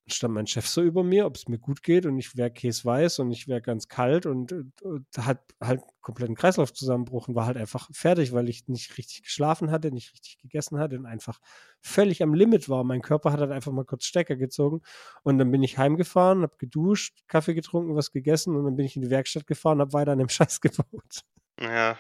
[0.07, 3.21] stand mein Chef so über mir, ob es mir gut geht und ich wäre käseweiß
[3.21, 7.57] und ich wäre ganz kalt und, und, und hat halt kompletten Kreislaufzusammenbruch und war halt
[7.57, 11.41] einfach fertig, weil ich nicht richtig geschlafen hatte, nicht richtig gegessen hatte und einfach
[11.81, 12.85] völlig am Limit war.
[12.85, 14.83] Mein Körper hat halt einfach mal kurz Stecker gezogen
[15.23, 18.97] und dann bin ich heimgefahren, habe geduscht, Kaffee getrunken, was gegessen und dann bin ich
[18.97, 21.23] in die Werkstatt gefahren, habe weiter an dem Scheiß gebaut.
[21.61, 21.97] ja.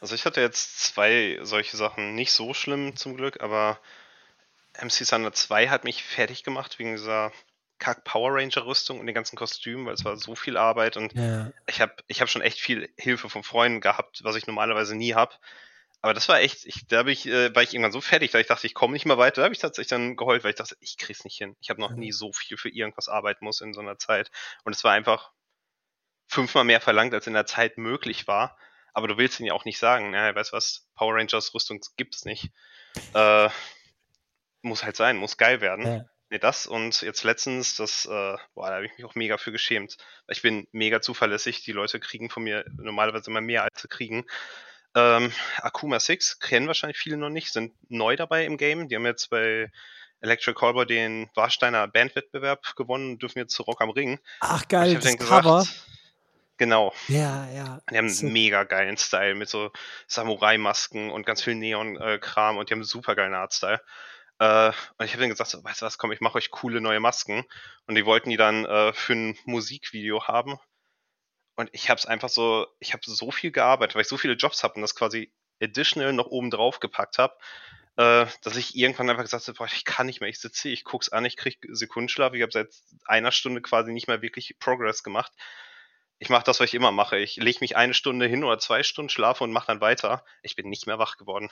[0.00, 3.78] Also ich hatte jetzt zwei solche Sachen, nicht so schlimm zum Glück, aber
[4.74, 7.32] MC Thunder 2 hat mich fertig gemacht wegen dieser
[7.78, 11.14] Kack Power Ranger Rüstung und den ganzen Kostümen, weil es war so viel Arbeit und
[11.14, 11.52] Ja.
[11.66, 15.14] ich habe ich hab schon echt viel Hilfe von Freunden gehabt, was ich normalerweise nie
[15.14, 15.34] habe.
[16.02, 18.46] Aber das war echt, ich, da ich, äh, war ich irgendwann so fertig, da ich
[18.46, 19.36] dachte, ich komme nicht mehr weiter.
[19.40, 21.56] Da habe ich tatsächlich dann geheult, weil ich dachte, ich krieg's nicht hin.
[21.60, 21.96] Ich habe noch Ja.
[21.96, 24.30] nie so viel für irgendwas arbeiten muss in so einer Zeit.
[24.64, 25.30] Und es war einfach
[26.28, 28.58] fünfmal mehr verlangt, als in der Zeit möglich war.
[28.94, 31.80] Aber du willst ihnen ja auch nicht sagen, naja, weißt du was, Power Rangers Rüstung
[31.96, 32.50] gibt's nicht.
[33.12, 33.48] Äh,
[34.62, 35.86] muss halt sein, muss geil werden.
[35.86, 36.04] Ja.
[36.30, 39.52] Nee, das und jetzt letztens, das, äh, boah, da habe ich mich auch mega für
[39.52, 39.98] geschämt.
[40.28, 41.62] Ich bin mega zuverlässig.
[41.64, 44.24] Die Leute kriegen von mir normalerweise immer mehr, als sie kriegen.
[44.96, 48.88] Ähm, Akuma 6 kennen wahrscheinlich viele noch nicht, sind neu dabei im Game.
[48.88, 49.70] Die haben jetzt bei
[50.20, 54.18] Electric Callboy den Warsteiner Bandwettbewerb gewonnen und dürfen jetzt zu Rock am Ring.
[54.40, 55.66] Ach geil, das gesagt, Cover.
[56.56, 57.80] Genau, Ja, ja.
[57.90, 59.70] die haben einen mega geilen Style mit so
[60.06, 63.80] Samurai-Masken und ganz viel Neon-Kram und die haben einen super geilen Artstyle.
[64.38, 66.80] Äh, und ich habe dann gesagt, so, weißt du was, komm, ich mache euch coole
[66.80, 67.44] neue Masken.
[67.86, 70.58] Und die wollten die dann äh, für ein Musikvideo haben.
[71.56, 74.34] Und ich habe es einfach so, ich habe so viel gearbeitet, weil ich so viele
[74.34, 75.32] Jobs habe und das quasi
[75.62, 77.36] additional noch oben drauf gepackt habe,
[77.96, 80.72] äh, dass ich irgendwann einfach gesagt habe, boah, ich kann nicht mehr, ich sitze hier,
[80.72, 82.74] ich guck's an, ich krieg Sekundenschlaf, ich habe seit
[83.04, 85.32] einer Stunde quasi nicht mehr wirklich Progress gemacht.
[86.24, 87.18] Ich mache das, was ich immer mache.
[87.18, 90.24] Ich lege mich eine Stunde hin oder zwei Stunden, schlafe und mache dann weiter.
[90.42, 91.50] Ich bin nicht mehr wach geworden.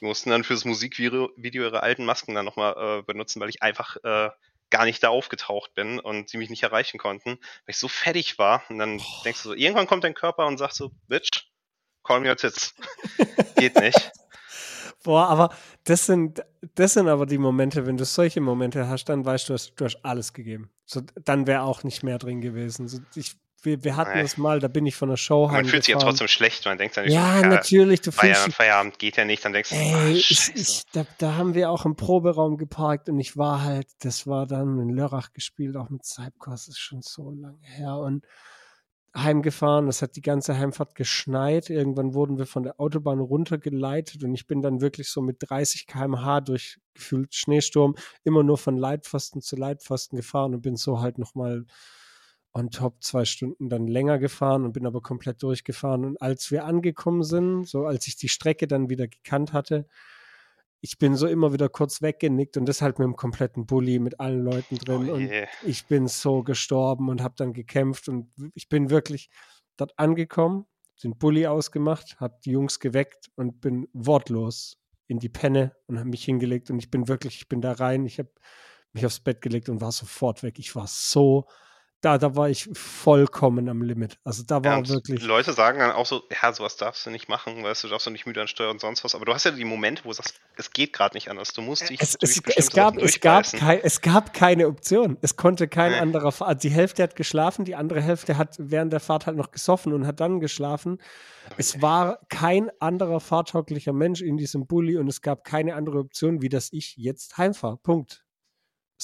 [0.00, 3.62] Die mussten dann fürs Musikvideo Video ihre alten Masken dann nochmal äh, benutzen, weil ich
[3.62, 4.30] einfach äh,
[4.70, 8.38] gar nicht da aufgetaucht bin und sie mich nicht erreichen konnten, weil ich so fertig
[8.38, 8.62] war.
[8.70, 9.22] Und dann Boah.
[9.26, 11.42] denkst du so, irgendwann kommt dein Körper und sagt so, Bitch,
[12.04, 12.74] call me your tits.
[13.56, 14.12] Geht nicht.
[15.02, 15.54] Boah, aber
[15.84, 16.42] das sind,
[16.74, 19.74] das sind aber die Momente, wenn du solche Momente hast, dann weißt du, du hast,
[19.76, 20.70] du hast alles gegeben.
[20.86, 22.88] So, dann wäre auch nicht mehr drin gewesen.
[22.88, 24.22] So, ich, wir, wir hatten Nee.
[24.22, 26.78] das mal, da bin ich von der Show Man fühlt sich ja trotzdem schlecht, man
[26.78, 29.76] denkt dann nicht Ja, so, natürlich, du Feierabend, Feierabend geht ja nicht, dann denkst du,
[29.76, 33.62] Ey, ah, ich, ich, da, da haben wir auch im Proberaum geparkt und ich war
[33.62, 37.96] halt, das war dann in Lörrach gespielt, auch mit Cypcos, ist schon so lange her
[37.96, 38.24] und
[39.16, 39.88] heimgefahren.
[39.88, 41.70] Es hat die ganze Heimfahrt geschneit.
[41.70, 45.86] Irgendwann wurden wir von der Autobahn runtergeleitet und ich bin dann wirklich so mit 30
[45.86, 47.94] km/h durch gefühlt Schneesturm
[48.24, 51.64] immer nur von Leitpfosten zu Leitpfosten gefahren und bin so halt nochmal
[52.54, 56.04] on top zwei Stunden dann länger gefahren und bin aber komplett durchgefahren.
[56.04, 59.86] Und als wir angekommen sind, so als ich die Strecke dann wieder gekannt hatte,
[60.80, 64.20] ich bin so immer wieder kurz weggenickt und das halt mit dem kompletten Bulli mit
[64.20, 65.08] allen Leuten drin.
[65.10, 65.46] Oh und je.
[65.64, 69.30] ich bin so gestorben und habe dann gekämpft und ich bin wirklich
[69.76, 70.66] dort angekommen,
[71.02, 76.08] den Bulli ausgemacht, habe die Jungs geweckt und bin wortlos in die Penne und habe
[76.08, 78.30] mich hingelegt und ich bin wirklich, ich bin da rein, ich habe
[78.92, 80.58] mich aufs Bett gelegt und war sofort weg.
[80.58, 81.46] Ich war so,
[82.04, 84.18] da, da war ich vollkommen am Limit.
[84.24, 85.22] Also da war Ja, wirklich.
[85.22, 88.06] Leute sagen dann auch so, ja, sowas darfst du nicht machen, weißt du, du darfst
[88.06, 89.14] du nicht müde ansteuern und sonst was.
[89.14, 91.52] Aber du hast ja die Momente, wo du sagst, es geht gerade nicht anders.
[91.52, 95.16] Du musst dich Es, es, es, gab, es, gab kei, es gab keine Option.
[95.22, 95.98] Es konnte kein Nee.
[95.98, 96.54] anderer Fahrer.
[96.54, 100.06] Die Hälfte hat geschlafen, die andere Hälfte hat während der Fahrt halt noch gesoffen und
[100.06, 100.98] hat dann geschlafen.
[101.56, 106.40] Es war kein anderer fahrtauglicher Mensch in diesem Bulli und es gab keine andere Option,
[106.42, 107.76] wie dass ich jetzt heimfahre.
[107.76, 108.23] Punkt.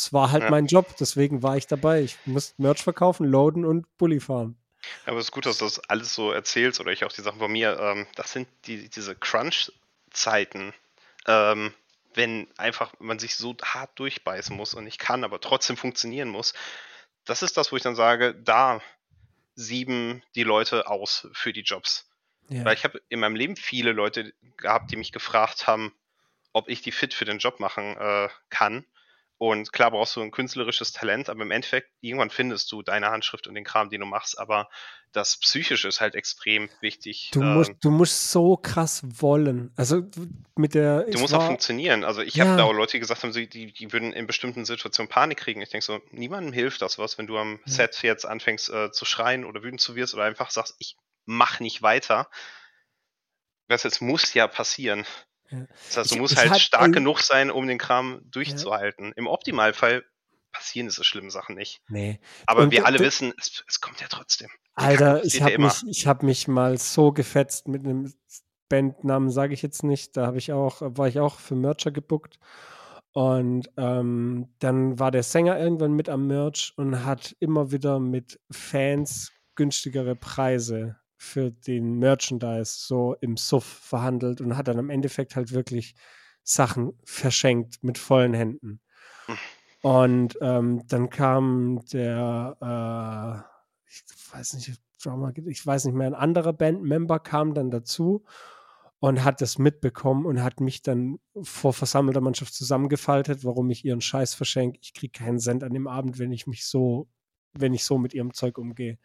[0.01, 0.51] Es war halt Ja.
[0.51, 2.01] mein Job, deswegen war ich dabei.
[2.01, 4.57] Ich musste Merch verkaufen, loaden und Bulli fahren.
[5.05, 7.39] Aber es ist gut, dass du das alles so erzählst oder ich auch die Sachen
[7.39, 7.79] von mir.
[7.79, 10.73] Ähm, das sind die, diese Crunch-Zeiten,
[11.27, 11.75] ähm,
[12.15, 16.55] wenn einfach man sich so hart durchbeißen muss und nicht kann, aber trotzdem funktionieren muss.
[17.27, 18.81] Das ist das, wo ich dann sage, da
[19.55, 22.09] sieben die Leute aus für die Jobs.
[22.49, 22.65] Ja.
[22.65, 25.93] Weil ich habe in meinem Leben viele Leute gehabt, die mich gefragt haben,
[26.55, 28.87] ob ich die fit für den Job machen äh, kann.
[29.43, 33.47] Und klar brauchst du ein künstlerisches Talent, aber im Endeffekt, irgendwann findest du deine Handschrift
[33.47, 34.39] und den Kram, den du machst.
[34.39, 34.69] Aber
[35.13, 37.31] das Psychische ist halt extrem wichtig.
[37.33, 39.73] Du Ähm, musst, du musst so krass wollen.
[39.77, 40.03] Also
[40.57, 41.05] mit der.
[41.05, 42.05] Du musst auch war- funktionieren.
[42.05, 42.45] Also ich Ja.
[42.45, 45.63] habe da auch Leute die gesagt haben, die, die würden in bestimmten Situationen Panik kriegen.
[45.63, 47.73] Ich denke so, niemandem hilft das was, wenn du am Ja.
[47.73, 51.61] Set jetzt anfängst äh, zu schreien oder wütend zu wirst oder einfach sagst, ich mach
[51.61, 52.29] nicht weiter.
[53.69, 55.07] Das jetzt muss ja passieren.
[55.51, 55.67] Ja.
[55.89, 59.13] Das heißt, du Ich- musst halt stark genug sein, um den Kram durchzuhalten.
[59.17, 60.05] Im Optimalfall
[60.53, 61.81] passieren diese schlimmen Sachen nicht.
[61.89, 62.21] Nee.
[62.47, 64.49] Aber Und wir alle d- wissen, es, es kommt ja trotzdem.
[64.79, 68.13] Die Alter, ich habe ja mich, ich hab mich mal so gefetzt mit einem
[68.69, 70.17] Bandnamen, sage ich jetzt nicht.
[70.17, 72.39] Da habe ich auch, war ich auch für Mercher gebuckt.
[73.13, 78.39] Und ähm, dann war der Sänger irgendwann mit am Merch und hat immer wieder mit
[78.53, 85.37] Fans günstigere Preise für den Merchandise so im Suff verhandelt und hat dann im Endeffekt
[85.37, 85.95] halt wirklich
[86.43, 88.81] Sachen verschenkt mit vollen Händen.
[89.83, 94.03] Und ähm, dann kam der, äh, ich
[94.33, 98.25] weiß nicht, Drummer, ich weiß nicht mehr, ein anderer Bandmember kam dann dazu
[98.99, 104.01] und hat das mitbekommen und hat mich dann vor versammelter Mannschaft zusammengefaltet, warum ich ihren
[104.01, 104.79] Scheiß verschenke.
[104.83, 107.09] Ich kriege keinen Cent an dem Abend, wenn ich mich so,
[107.53, 108.99] wenn ich so mit ihrem Zeug umgehe.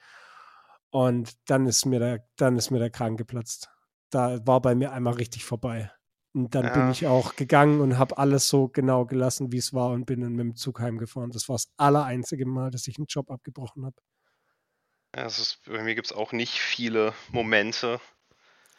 [0.96, 3.70] Und dann ist mir der, dann ist mir der Kragen geplatzt.
[4.12, 5.92] Da war bei mir einmal richtig vorbei.
[6.34, 6.72] Und dann ja.
[6.72, 10.22] bin ich auch gegangen und habe alles so genau gelassen, wie es war und bin
[10.22, 11.32] dann mit dem Zug heimgefahren.
[11.32, 13.98] Das war das allereinzige Mal, dass ich einen Job abgebrochen habe.
[15.14, 18.00] Ja, ist, bei mir gibt es auch nicht viele Momente,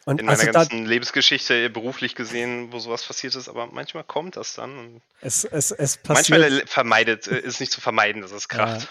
[0.06, 4.36] und in meiner also ganzen Lebensgeschichte beruflich gesehen, wo sowas passiert ist, aber manchmal kommt
[4.36, 5.02] das dann.
[5.20, 6.40] es, es, es passiert.
[6.40, 8.82] Manchmal vermeidet, äh, ist nicht zu vermeiden, dass es kracht.
[8.82, 8.88] Ja.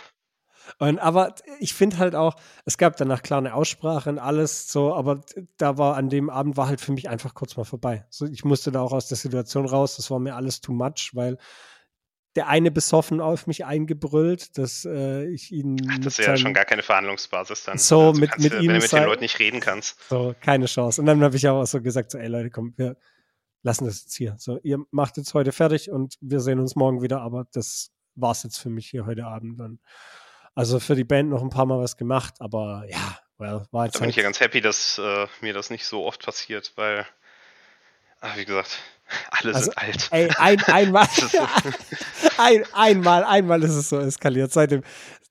[0.79, 2.35] Und aber ich finde halt auch,
[2.65, 5.21] es gab danach klar eine Aussprache und alles so, aber
[5.57, 8.05] da war an dem Abend war halt für mich einfach kurz mal vorbei.
[8.09, 11.11] So, ich musste da auch aus der Situation raus, das war mir alles too much,
[11.13, 11.37] weil
[12.35, 15.77] der eine besoffen auf mich eingebrüllt, dass äh, ich ihn.
[15.89, 17.77] Ach, das ist ja schon gar keine Verhandlungsbasis dann.
[17.77, 18.67] So, also mit, mit du, ihm.
[18.67, 19.97] Wenn du mit den Leuten nicht reden kannst.
[20.09, 20.99] So, keine Chance.
[20.99, 22.97] Und dann habe ich auch so gesagt: so, ey Leute, komm, wir
[23.63, 24.35] lassen das jetzt hier.
[24.37, 28.43] So, ihr macht jetzt heute fertig und wir sehen uns morgen wieder, aber das war's
[28.43, 29.79] jetzt für mich hier heute Abend dann.
[30.55, 33.95] Also für die Band noch ein paar Mal was gemacht, aber ja, well, war jetzt.
[33.95, 37.05] Da bin ich ja ganz happy, dass äh, mir das nicht so oft passiert, weil,
[38.21, 38.79] ach, wie gesagt,
[39.31, 40.07] alle also, sind alt.
[40.11, 41.07] Ey, ein, einmal,
[42.37, 44.53] ein, einmal, einmal ist es so eskaliert.
[44.53, 44.81] Seitdem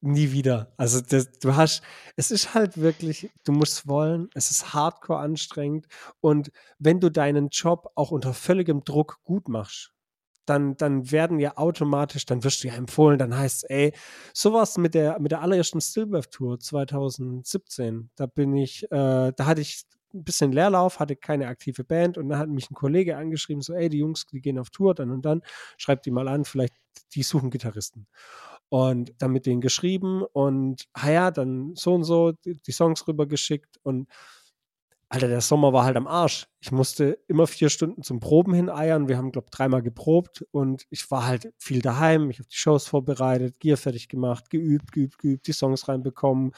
[0.02, 0.72] nie wieder.
[0.76, 1.82] Also das, du hast,
[2.16, 5.86] es ist halt wirklich, du musst wollen, es ist hardcore anstrengend
[6.20, 9.93] und wenn du deinen Job auch unter völligem Druck gut machst,
[10.46, 13.92] dann, dann werden ja automatisch, dann wirst du ja empfohlen, dann heißt es, ey,
[14.32, 19.60] sowas mit der, mit der allerersten Stillbirth Tour 2017, da bin ich, äh, da hatte
[19.60, 19.84] ich
[20.14, 23.74] ein bisschen Leerlauf, hatte keine aktive Band und dann hat mich ein Kollege angeschrieben, so,
[23.74, 25.42] ey, die Jungs, die gehen auf Tour, dann und dann,
[25.76, 26.74] schreibt die mal an, vielleicht,
[27.14, 28.06] die suchen Gitarristen.
[28.68, 33.06] Und dann mit denen geschrieben und, ah ja, dann so und so, die, die Songs
[33.06, 34.08] rübergeschickt und
[35.14, 36.48] Alter, der Sommer war halt am Arsch.
[36.58, 39.06] Ich musste immer vier Stunden zum Proben hineiern.
[39.06, 42.30] Wir haben, glaube ich, dreimal geprobt und ich war halt viel daheim.
[42.30, 46.50] Ich habe die Shows vorbereitet, Gear fertig gemacht, geübt, geübt, geübt, die Songs reinbekommen,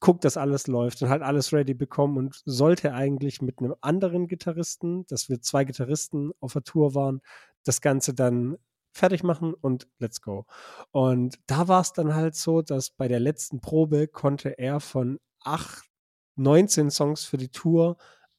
[0.00, 4.28] guckt, dass alles läuft und halt alles ready bekommen und sollte eigentlich mit einem anderen
[4.28, 7.22] Gitarristen, dass wir zwei Gitarristen auf der Tour waren,
[7.64, 8.58] das Ganze dann
[8.92, 10.44] fertig machen und let's go.
[10.90, 15.20] Und da war es dann halt so, dass bei der letzten Probe konnte er von
[15.42, 15.88] acht,
[16.36, 17.96] 19 Songs für die Tour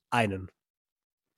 [0.10, 0.52] einen.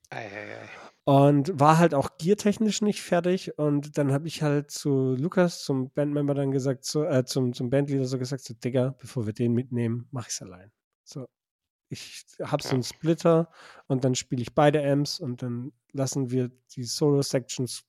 [0.09, 0.69] Ei, ei, ei
[1.07, 3.57] und war halt auch geartechnisch nicht fertig.
[3.57, 7.69] Und dann habe ich halt zu Lukas, zum Bandmember, dann gesagt, so, äh, zum, zum
[7.69, 10.69] Bandleader so gesagt, so, Digga, bevor wir den mitnehmen, mache ich es allein.
[11.05, 11.25] So,
[11.87, 13.49] ich habe so einen Splitter
[13.87, 17.85] und dann spiele ich beide Amps und dann lassen wir die Solo-Sections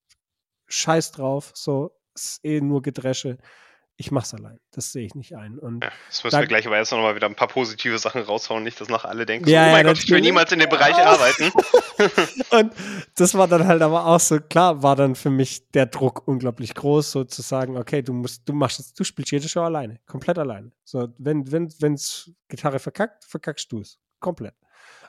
[0.69, 1.51] scheiß drauf.
[1.57, 3.39] So, ist eh nur Gedresche
[4.01, 4.61] ich mach's allein.
[4.71, 5.59] Das sehe ich nicht ein.
[5.59, 7.99] Und ja, das müssen da, wir gleich aber jetzt noch mal wieder ein paar positive
[7.99, 10.21] Sachen raushauen, nicht, dass noch alle denken, ja, so, oh mein ja, Gott, ich will
[10.21, 11.51] niemals in dem Bereich arbeiten.
[12.51, 12.73] und
[13.17, 16.75] das war dann halt aber auch so, klar, war dann für mich der Druck unglaublich
[16.75, 19.99] groß, so zu sagen, okay, du musst, du machst es, du spielst jede Show alleine,
[20.07, 20.71] komplett alleine.
[20.85, 23.99] So, wenn, wenn, wenn's Gitarre verkackt, verkackst du es.
[24.21, 24.55] Komplett.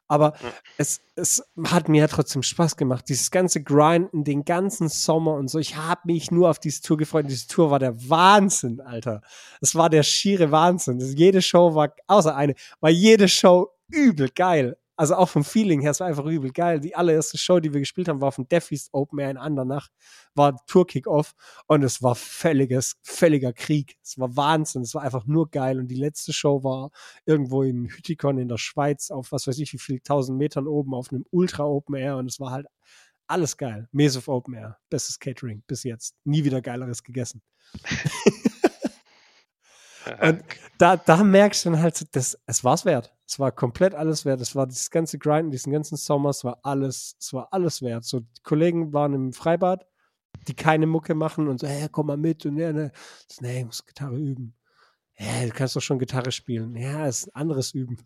[0.09, 0.49] Aber ja.
[0.77, 3.05] es, es hat mir ja trotzdem Spaß gemacht.
[3.07, 5.59] Dieses ganze Grinden, den ganzen Sommer und so.
[5.59, 7.27] Ich habe mich nur auf diese Tour gefreut.
[7.29, 9.21] Diese Tour war der Wahnsinn, Alter.
[9.61, 10.99] Es war der schiere Wahnsinn.
[10.99, 14.77] Jede Show war, außer eine, war jede Show übel geil.
[14.99, 16.81] Also auch vom Feeling her, es war einfach übel geil.
[16.81, 19.87] Die allererste Show, die wir gespielt haben, war von Deafy's Open Air in Andernach,
[20.35, 21.35] war Tour-Kick-Off
[21.67, 23.95] und es war völliges, völliger Krieg.
[24.03, 25.79] Es war Wahnsinn, es war einfach nur geil.
[25.79, 26.91] Und die letzte Show war
[27.25, 30.93] irgendwo in Hütikon in der Schweiz auf was weiß ich wie viel tausend Metern oben
[30.93, 32.67] auf einem Ultra-Open Air und es war halt
[33.25, 33.87] alles geil.
[33.93, 36.17] Mesov Open Air, bestes Catering bis jetzt.
[36.25, 37.41] Nie wieder geileres gegessen.
[40.21, 40.43] Und
[40.77, 43.13] da, da merkst du dann halt, das, es war es wert.
[43.29, 44.41] Es war komplett alles wert.
[44.41, 48.03] Es war dieses ganze Grinden, diesen ganzen Sommer, es war alles, es war alles wert.
[48.03, 49.85] So, die Kollegen waren im Freibad,
[50.47, 52.91] die keine Mucke machen und so, hey, komm mal mit und ja, ne,
[53.39, 54.55] nee, ich muss Gitarre üben.
[55.19, 56.75] Ja, du kannst doch schon Gitarre spielen.
[56.75, 57.97] Ja, ist ein anderes Üben.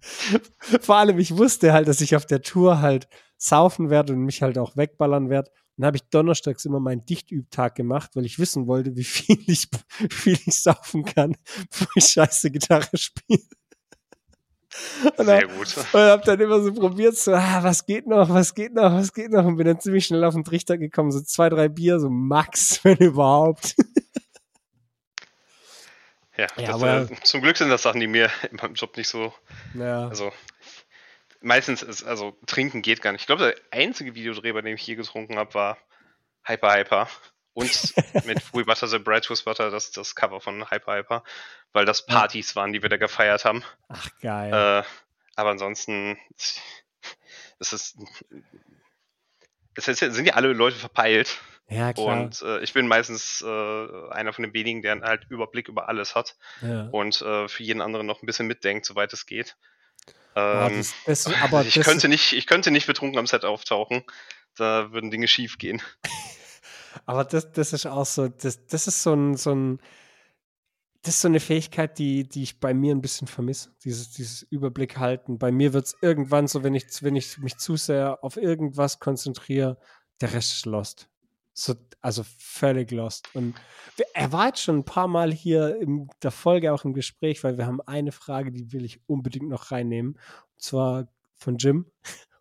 [0.82, 3.08] Vor allem, ich wusste halt, dass ich auf der Tour halt
[3.38, 5.50] saufen werde und mich halt auch wegballern werde.
[5.78, 9.70] Dann habe ich donnerstags immer meinen Dichtübtag gemacht, weil ich wissen wollte, wie viel ich,
[10.00, 11.34] wie viel ich saufen kann,
[11.70, 13.40] bevor ich scheiße Gitarre spiele.
[15.16, 15.76] Und Sehr gut.
[15.92, 19.12] Und habe dann immer so probiert, so, ah, was geht noch, was geht noch, was
[19.12, 19.44] geht noch?
[19.44, 22.80] Und bin dann ziemlich schnell auf den Trichter gekommen, so zwei, drei Bier, so max,
[22.84, 23.74] wenn überhaupt.
[26.36, 28.96] Ja, ja das, aber, äh, zum Glück sind das Sachen, die mir in meinem Job
[28.96, 29.34] nicht so.
[29.74, 30.08] Ja.
[30.08, 30.32] Also,
[31.40, 33.22] meistens ist, also trinken geht gar nicht.
[33.22, 35.78] Ich glaube, der einzige Videodreh, bei dem ich je getrunken habe, war
[36.44, 37.08] Hyper Hyper.
[37.54, 37.94] Und
[38.26, 41.24] mit We Butter the Bread Who's Butter das, das Cover von Hyper Hyper,
[41.72, 43.64] weil das Partys waren, die wir da gefeiert haben.
[43.88, 44.52] Ach, geil.
[44.52, 44.82] Äh,
[45.36, 46.18] aber ansonsten,
[47.58, 47.96] es ist,
[49.74, 51.38] es ist, sind ja alle Leute verpeilt.
[51.68, 52.06] ja, klar.
[52.06, 56.14] Und äh, ich bin meistens äh, einer von den wenigen, der halt Überblick über alles
[56.14, 56.88] hat ja.
[56.90, 59.56] und äh, für jeden anderen noch ein bisschen mitdenkt, soweit es geht.
[60.34, 64.04] Ah, Ähm, das, das, aber ich, könnte nicht, ich könnte nicht betrunken am Set auftauchen.
[64.56, 65.82] Da würden Dinge schief gehen.
[67.06, 69.80] Aber das, das ist auch so, das, das ist so ein, so ein,
[71.02, 73.70] das ist so eine Fähigkeit, die, die ich bei mir ein bisschen vermisse.
[73.84, 75.38] Dieses, dieses Überblick halten.
[75.38, 78.98] Bei mir wird es irgendwann so, wenn ich, wenn ich mich zu sehr auf irgendwas
[78.98, 79.78] konzentriere,
[80.20, 81.08] der Rest ist lost.
[81.52, 83.34] So, also völlig lost.
[83.34, 83.54] Und
[84.14, 87.58] er war jetzt schon ein paar Mal hier in der Folge auch im Gespräch, weil
[87.58, 90.12] wir haben eine Frage, die will ich unbedingt noch reinnehmen.
[90.12, 91.86] Und zwar von Jim,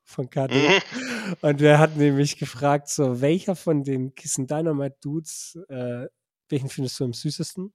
[0.09, 0.55] von KD.
[0.55, 1.35] Mhm.
[1.41, 6.07] Und der hat nämlich gefragt, so, welcher von den Kissen Dynamite Dudes, äh,
[6.49, 7.71] welchen findest du am süßesten?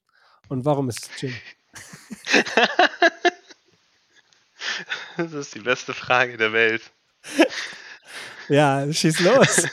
[0.49, 1.35] Und warum ist es Jim?
[5.17, 6.83] Das ist die beste Frage der Welt.
[8.49, 9.69] Ja, schieß los.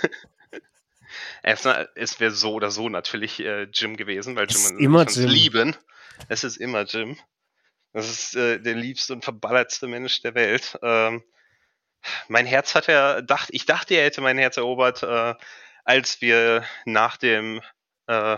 [1.41, 5.27] Erstmal, es wäre so oder so natürlich äh, Jim gewesen, weil Jim immer Jim.
[5.27, 5.75] lieben.
[6.27, 7.17] Es ist immer Jim.
[7.93, 10.77] Das ist äh, der liebste und verballertste Mensch der Welt.
[10.83, 11.23] Ähm,
[12.27, 15.35] mein Herz hat er, dacht, ich dachte, er hätte mein Herz erobert, äh,
[15.83, 17.61] als wir nach dem
[18.07, 18.37] äh,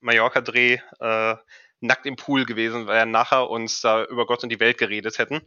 [0.00, 1.36] Mallorca-Dreh äh,
[1.80, 5.42] nackt im Pool gewesen wären, nachher uns da über Gott und die Welt geredet hätten.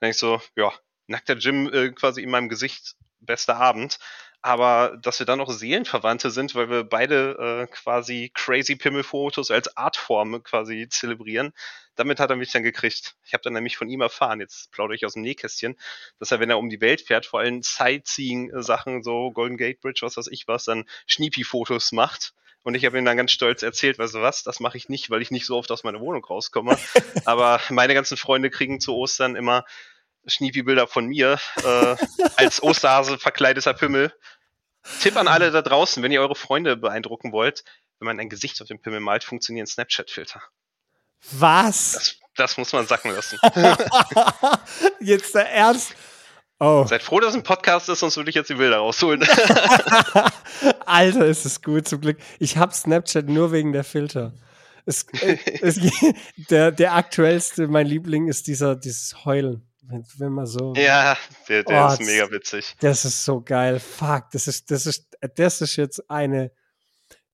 [0.00, 0.72] Dann ich so, ja,
[1.06, 3.98] nackter Jim äh, quasi in meinem Gesicht, bester Abend.
[4.44, 9.74] Aber dass wir dann noch Seelenverwandte sind, weil wir beide äh, quasi crazy Pimmel-Fotos als
[9.74, 11.54] Artform quasi zelebrieren,
[11.94, 13.16] damit hat er mich dann gekriegt.
[13.24, 15.76] Ich habe dann nämlich von ihm erfahren, jetzt plaudere ich aus dem Nähkästchen,
[16.18, 20.00] dass er, wenn er um die Welt fährt, vor allem Sightseeing-Sachen, so Golden Gate Bridge,
[20.02, 22.34] was weiß ich was, dann Schniepi-Fotos macht.
[22.64, 25.08] Und ich habe ihm dann ganz stolz erzählt, weißt du was, das mache ich nicht,
[25.08, 26.76] weil ich nicht so oft aus meiner Wohnung rauskomme.
[27.24, 29.64] Aber meine ganzen Freunde kriegen zu Ostern immer
[30.26, 31.96] Schniepi-Bilder von mir äh,
[32.36, 34.12] als Osterhase verkleideter Pimmel.
[35.00, 37.64] Tipp an alle da draußen, wenn ihr eure Freunde beeindrucken wollt,
[37.98, 40.42] wenn man ein Gesicht auf dem Pimmel malt, funktionieren Snapchat-Filter.
[41.32, 41.92] Was?
[41.92, 43.38] Das, das muss man sacken lassen.
[45.00, 45.94] jetzt der Ernst?
[46.60, 49.22] Oh, Seid froh, dass es ein Podcast ist, sonst würde ich jetzt die Bilder rausholen.
[50.86, 52.18] Alter, ist es gut, zum Glück.
[52.38, 54.32] Ich habe Snapchat nur wegen der Filter.
[54.86, 55.80] Es, äh, es,
[56.50, 59.66] der, der aktuellste, mein Liebling, ist dieser, dieses Heulen.
[59.86, 60.72] Wenn, wenn man so.
[60.76, 61.16] ja,
[61.48, 62.74] der, der Oh, ist mega witzig.
[62.80, 63.78] Das ist so geil.
[63.80, 65.06] Fuck, das ist, das ist,
[65.36, 66.50] das ist jetzt eine.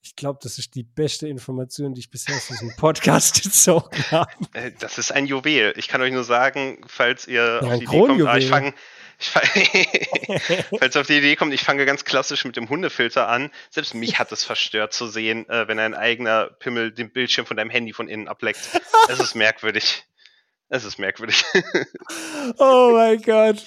[0.02, 4.30] Ich glaube, das ist die beste Information, die ich bisher aus diesem Podcast gezogen habe.
[4.54, 5.74] Äh, Das ist ein Juwel.
[5.76, 8.72] Ich kann euch nur sagen, falls ihr ein auf die Idee kommt, ah, ich fange,
[10.78, 13.50] falls auf die Idee kommt, ich fange ganz klassisch mit dem Hundefilter an.
[13.68, 17.56] Selbst mich hat es verstört zu sehen, äh, wenn ein eigener Pimmel den Bildschirm von
[17.56, 18.60] deinem Handy von innen ableckt.
[19.08, 20.04] Es ist merkwürdig.
[20.70, 21.44] Es ist merkwürdig.
[22.58, 23.64] Oh mein Gott.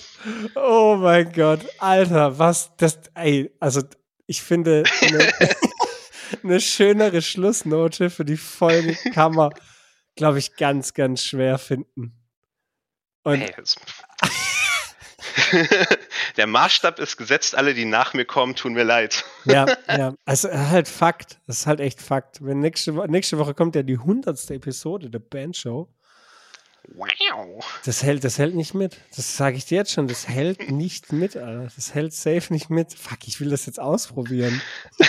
[0.55, 1.61] Oh mein Gott.
[1.79, 2.99] Alter, was das.
[3.13, 3.81] Ey, also
[4.25, 5.31] ich finde, eine,
[6.43, 9.51] eine schönere Schlussnote für die Folge kann man,
[10.15, 12.13] glaube ich, ganz, ganz schwer finden.
[13.23, 13.53] Und Hey,
[16.37, 19.23] Der Maßstab ist gesetzt, alle, die nach mir kommen, tun mir leid.
[19.45, 21.39] ja, ja, also halt Fakt.
[21.47, 22.43] Das ist halt echt Fakt.
[22.43, 25.89] Wenn nächste, nächste Woche kommt ja die hundertste Episode der Bandshow.
[26.89, 27.63] Wow.
[27.85, 28.97] Das hält, das hält nicht mit.
[29.15, 30.07] Das sage ich dir jetzt schon.
[30.07, 31.71] Das hält nicht mit, Alter.
[31.75, 32.93] Das hält safe nicht mit.
[32.93, 34.61] Fuck, ich will das jetzt ausprobieren.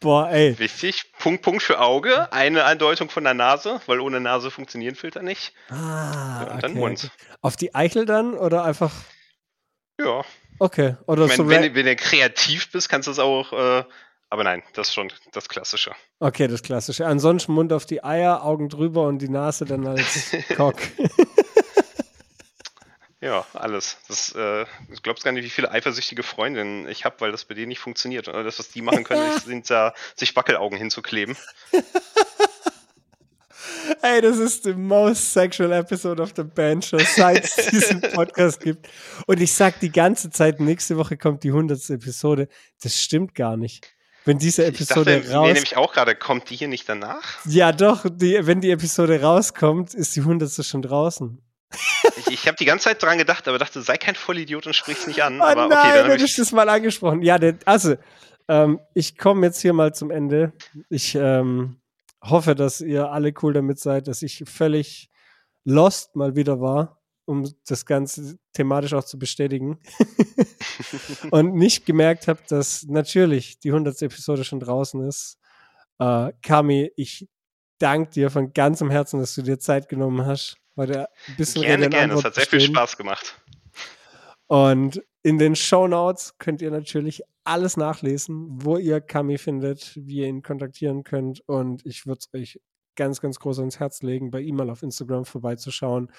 [0.00, 0.58] Boah, ey.
[0.58, 1.12] Wichtig.
[1.18, 2.32] Punkt, Punkt für Auge.
[2.32, 5.52] Eine Andeutung von der Nase, weil ohne Nase funktionieren Filter nicht.
[5.68, 7.10] Ah, Ja, und dann okay, Mund.
[7.42, 8.92] Auf die Eichel dann oder einfach.
[9.98, 10.24] Ja.
[10.58, 10.96] Okay.
[11.06, 11.44] Oder Ich so.
[11.44, 13.52] meine, ra- wenn, wenn du kreativ bist, kannst du es auch.
[13.52, 13.84] Äh,
[14.30, 15.92] aber nein, das ist schon das Klassische.
[16.20, 17.06] Okay, das Klassische.
[17.06, 20.76] Ansonsten Mund auf die Eier, Augen drüber und die Nase dann als Cock.
[23.22, 23.98] Ja, alles.
[24.08, 27.54] Das, äh, du glaubst gar nicht, wie viele eifersüchtige Freundinnen ich habe, weil das bei
[27.54, 28.28] denen nicht funktioniert.
[28.28, 31.36] Und das, was die machen können, ist, sind da, sich Wackelaugen hinzukleben.
[34.00, 38.60] Ey, das ist the most sexual episode of the band show, seit es diesen Podcast
[38.60, 38.88] gibt.
[39.26, 41.90] Und ich sag die ganze Zeit, nächste Woche kommt die 100.
[41.90, 42.48] Episode.
[42.82, 43.94] Das stimmt gar nicht.
[44.24, 45.52] Wenn diese Ich dachte Episode raus...
[45.52, 47.44] nämlich auch gerade, kommt die hier nicht danach?
[47.46, 50.64] Ja, doch, die, wenn die Episode rauskommt, ist die 100.
[50.64, 51.42] schon draußen.
[52.16, 55.06] Ich, ich habe die ganze Zeit dran gedacht, aber dachte, sei kein Vollidiot und sprich's
[55.06, 55.40] nicht an.
[55.40, 56.36] Oh aber nein, okay, dann dann habe ich.
[56.36, 57.22] das mal angesprochen.
[57.22, 57.96] Ja, der, also,
[58.48, 60.52] ähm, ich komme jetzt hier mal zum Ende.
[60.88, 61.80] Ich ähm,
[62.22, 65.10] hoffe, dass ihr alle cool damit seid, dass ich völlig
[65.64, 66.99] lost mal wieder war.
[67.24, 69.78] Um das Ganze thematisch auch zu bestätigen.
[71.30, 74.02] und nicht gemerkt habe, dass natürlich die 100.
[74.02, 75.38] Episode schon draußen ist.
[75.98, 77.28] Äh, Kami, ich
[77.78, 80.56] danke dir von ganzem Herzen, dass du dir Zeit genommen hast.
[80.76, 82.14] Heute ein bisschen gerne, gerne.
[82.14, 83.40] Es hat sehr viel Spaß gemacht.
[84.46, 90.18] Und in den Show Notes könnt ihr natürlich alles nachlesen, wo ihr Kami findet, wie
[90.18, 91.40] ihr ihn kontaktieren könnt.
[91.46, 92.60] Und ich würde es euch
[92.96, 96.10] ganz, ganz groß ans Herz legen, bei ihm mal auf Instagram vorbeizuschauen.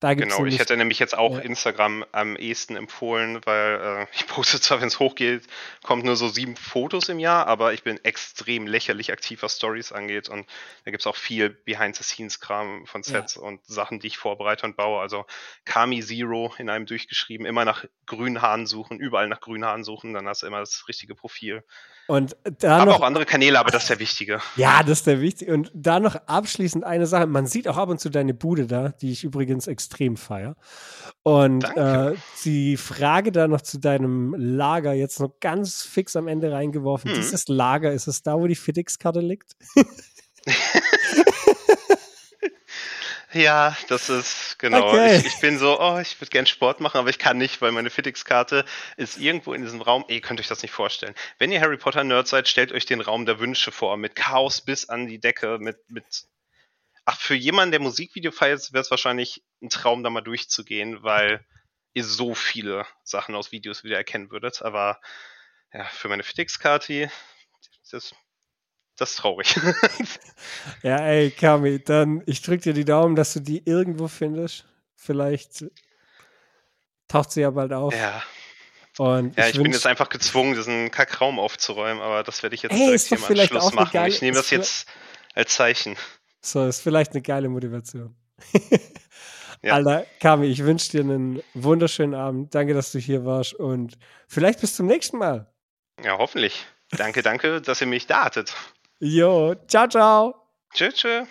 [0.00, 1.40] Da gibt's genau, ich hätte nämlich jetzt auch ja.
[1.40, 5.46] Instagram am ehesten empfohlen, weil äh, ich poste zwar, wenn es hochgeht,
[5.82, 9.92] kommt nur so sieben Fotos im Jahr, aber ich bin extrem lächerlich aktiv, was Stories
[9.92, 10.46] angeht und
[10.86, 13.42] da gibt es auch viel Behind-the-Scenes-Kram von Sets ja.
[13.42, 15.02] und Sachen, die ich vorbereite und baue.
[15.02, 15.26] Also
[15.66, 20.14] Kami Zero in einem durchgeschrieben, immer nach grünen Haaren suchen, überall nach grünen Haaren suchen,
[20.14, 21.62] dann hast du immer das richtige Profil.
[22.10, 24.40] Und da aber noch, auch andere Kanäle, aber das ist der Wichtige.
[24.56, 25.54] Ja, das ist der Wichtige.
[25.54, 27.28] Und da noch abschließend eine Sache.
[27.28, 30.56] Man sieht auch ab und zu deine Bude da, die ich übrigens extrem feier.
[31.22, 36.50] Und äh, die Frage da noch zu deinem Lager, jetzt noch ganz fix am Ende
[36.50, 37.12] reingeworfen.
[37.12, 37.16] Hm.
[37.16, 39.54] Dieses Lager, ist es da, wo die FedEx-Karte liegt?
[43.32, 44.88] Ja, das ist genau.
[44.88, 45.18] Okay.
[45.18, 47.70] Ich, ich, bin so, oh, ich würde gerne Sport machen, aber ich kann nicht, weil
[47.70, 48.64] meine Fitix-Karte
[48.96, 50.04] ist irgendwo in diesem Raum.
[50.08, 51.14] Ihr könnt euch das nicht vorstellen.
[51.38, 54.60] Wenn ihr Harry Potter Nerd seid, stellt euch den Raum der Wünsche vor, mit Chaos
[54.60, 56.04] bis an die Decke, mit, mit
[57.04, 61.44] Ach, für jemanden, der Musikvideo feiert, wäre es wahrscheinlich ein Traum, da mal durchzugehen, weil
[61.92, 64.62] ihr so viele Sachen aus Videos wieder erkennen würdet.
[64.62, 65.00] Aber
[65.72, 67.10] ja, für meine Fitix-Karte,
[67.90, 68.14] das
[69.00, 69.58] das ist traurig.
[70.82, 74.66] ja, ey, Kami, dann ich drücke dir die Daumen, dass du die irgendwo findest.
[74.94, 75.64] Vielleicht
[77.08, 77.94] taucht sie ja bald auf.
[77.94, 78.22] Ja.
[78.98, 82.62] Und ja, ich, ich bin jetzt einfach gezwungen, diesen Kackraum aufzuräumen, aber das werde ich
[82.62, 83.90] jetzt ey, direkt hier im Anschluss machen.
[83.92, 84.86] Geile, ich nehme das jetzt
[85.34, 85.96] als Zeichen.
[86.42, 88.14] So, ist vielleicht eine geile Motivation.
[89.62, 89.74] ja.
[89.74, 92.54] Alter, Kami, ich wünsche dir einen wunderschönen Abend.
[92.54, 93.96] Danke, dass du hier warst und
[94.28, 95.50] vielleicht bis zum nächsten Mal.
[96.02, 96.66] Ja, hoffentlich.
[96.90, 98.54] Danke, danke, dass ihr mich da hattet.
[99.00, 100.34] Jo, ciao, ciao.
[100.74, 101.28] Tschüss, tschüss.